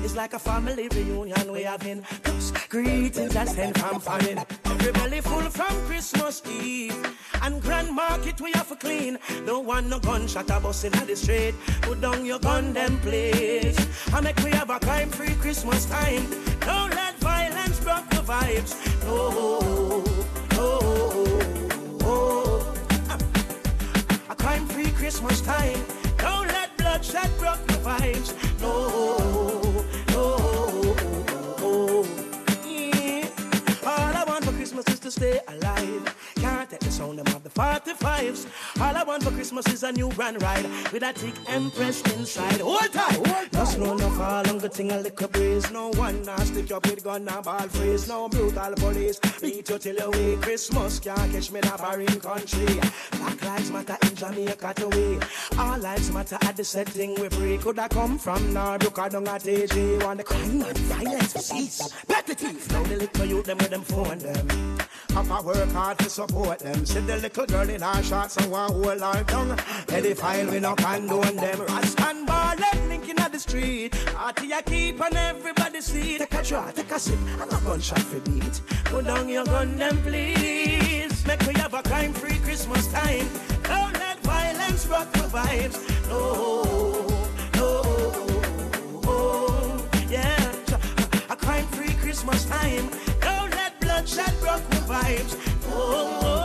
[0.03, 2.01] It's like a family reunion we having.
[2.23, 4.39] Plus, greetings I send from foreign.
[4.65, 6.97] Every belly full from Christmas Eve.
[7.41, 9.19] And Grand Market we have to clean.
[9.45, 11.53] Don't want no gunshot a bus in the street.
[11.81, 13.77] Put down your gun them please.
[14.13, 16.25] I make we have a crime free Christmas time.
[16.61, 18.73] Don't let violence block the vibes.
[19.05, 19.84] No,
[25.05, 25.85] Christmas time.
[26.17, 28.33] Don't let bloodshed block the vibes.
[28.59, 32.03] No, no.
[32.65, 33.29] Yeah.
[33.85, 36.15] All I want for Christmas is to stay alive.
[36.65, 38.47] Can't take the sound them of the 45s.
[38.81, 42.59] All I want for Christmas is a new grand ride with a thick empress inside.
[42.59, 43.53] Hold tight.
[43.53, 45.69] No snow, no fall, good thing a little breeze.
[45.69, 48.07] No one now stick up with gun and ball freeze.
[48.07, 49.19] No brutal police.
[49.39, 50.41] Beat you till you wake.
[50.41, 52.81] Christmas can't catch me in a foreign country.
[53.11, 55.19] Black lives matter in Jamaica to we.
[55.59, 57.59] All lives matter at the setting we free.
[57.59, 59.97] Could I come from Norbrook or down at AG?
[60.03, 61.93] Want the crime and violence to cease.
[62.07, 62.71] Petty thief.
[62.71, 64.77] Now the little youth them with them phone them.
[65.09, 66.85] Papa work hard to support them.
[66.85, 69.57] See the little girl in her shorts and one hold her tongue.
[69.87, 71.61] Pedophile we no condone them.
[71.61, 73.91] Rats and ball them linking at the street.
[74.13, 76.17] Party I keep on everybody see.
[76.17, 78.61] Take a draw, take a sip, and a gunshot for beat.
[78.85, 81.25] Put down your gun them please.
[81.25, 83.27] Make we have a crime free Christmas time.
[83.63, 85.77] Don't let violence rock the vibes.
[86.09, 87.07] No,
[87.55, 87.81] no,
[89.05, 90.51] oh, yeah.
[91.29, 92.89] A crime free Christmas time.
[93.21, 95.35] Don't let bloodshed rock the vibes.
[95.67, 96.44] Oh, oh,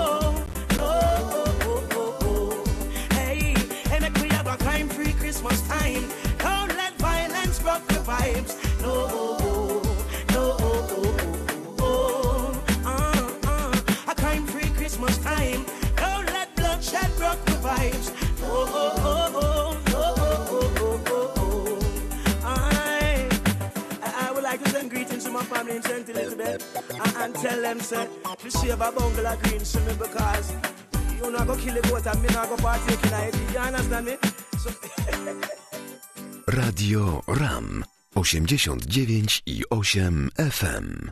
[7.70, 8.52] rock the vibes.
[8.82, 8.92] No,
[10.34, 10.47] no,
[12.84, 14.10] uh, uh.
[14.10, 15.64] a crime free Christmas time.
[15.97, 18.06] Don't let bloodshed rock the vibes.
[18.40, 18.51] No,
[24.02, 26.09] I, I would like to send greetings to my family in St.
[26.09, 26.60] Elizabeth
[27.05, 28.09] and, and tell them, say,
[28.42, 30.52] to save a bungalow green me because
[31.16, 33.52] you not go kill the goat and me not go partake in it.
[33.52, 34.16] You understand me?
[34.59, 34.70] So,
[36.51, 41.10] Radio RAM 89 i 8 FM.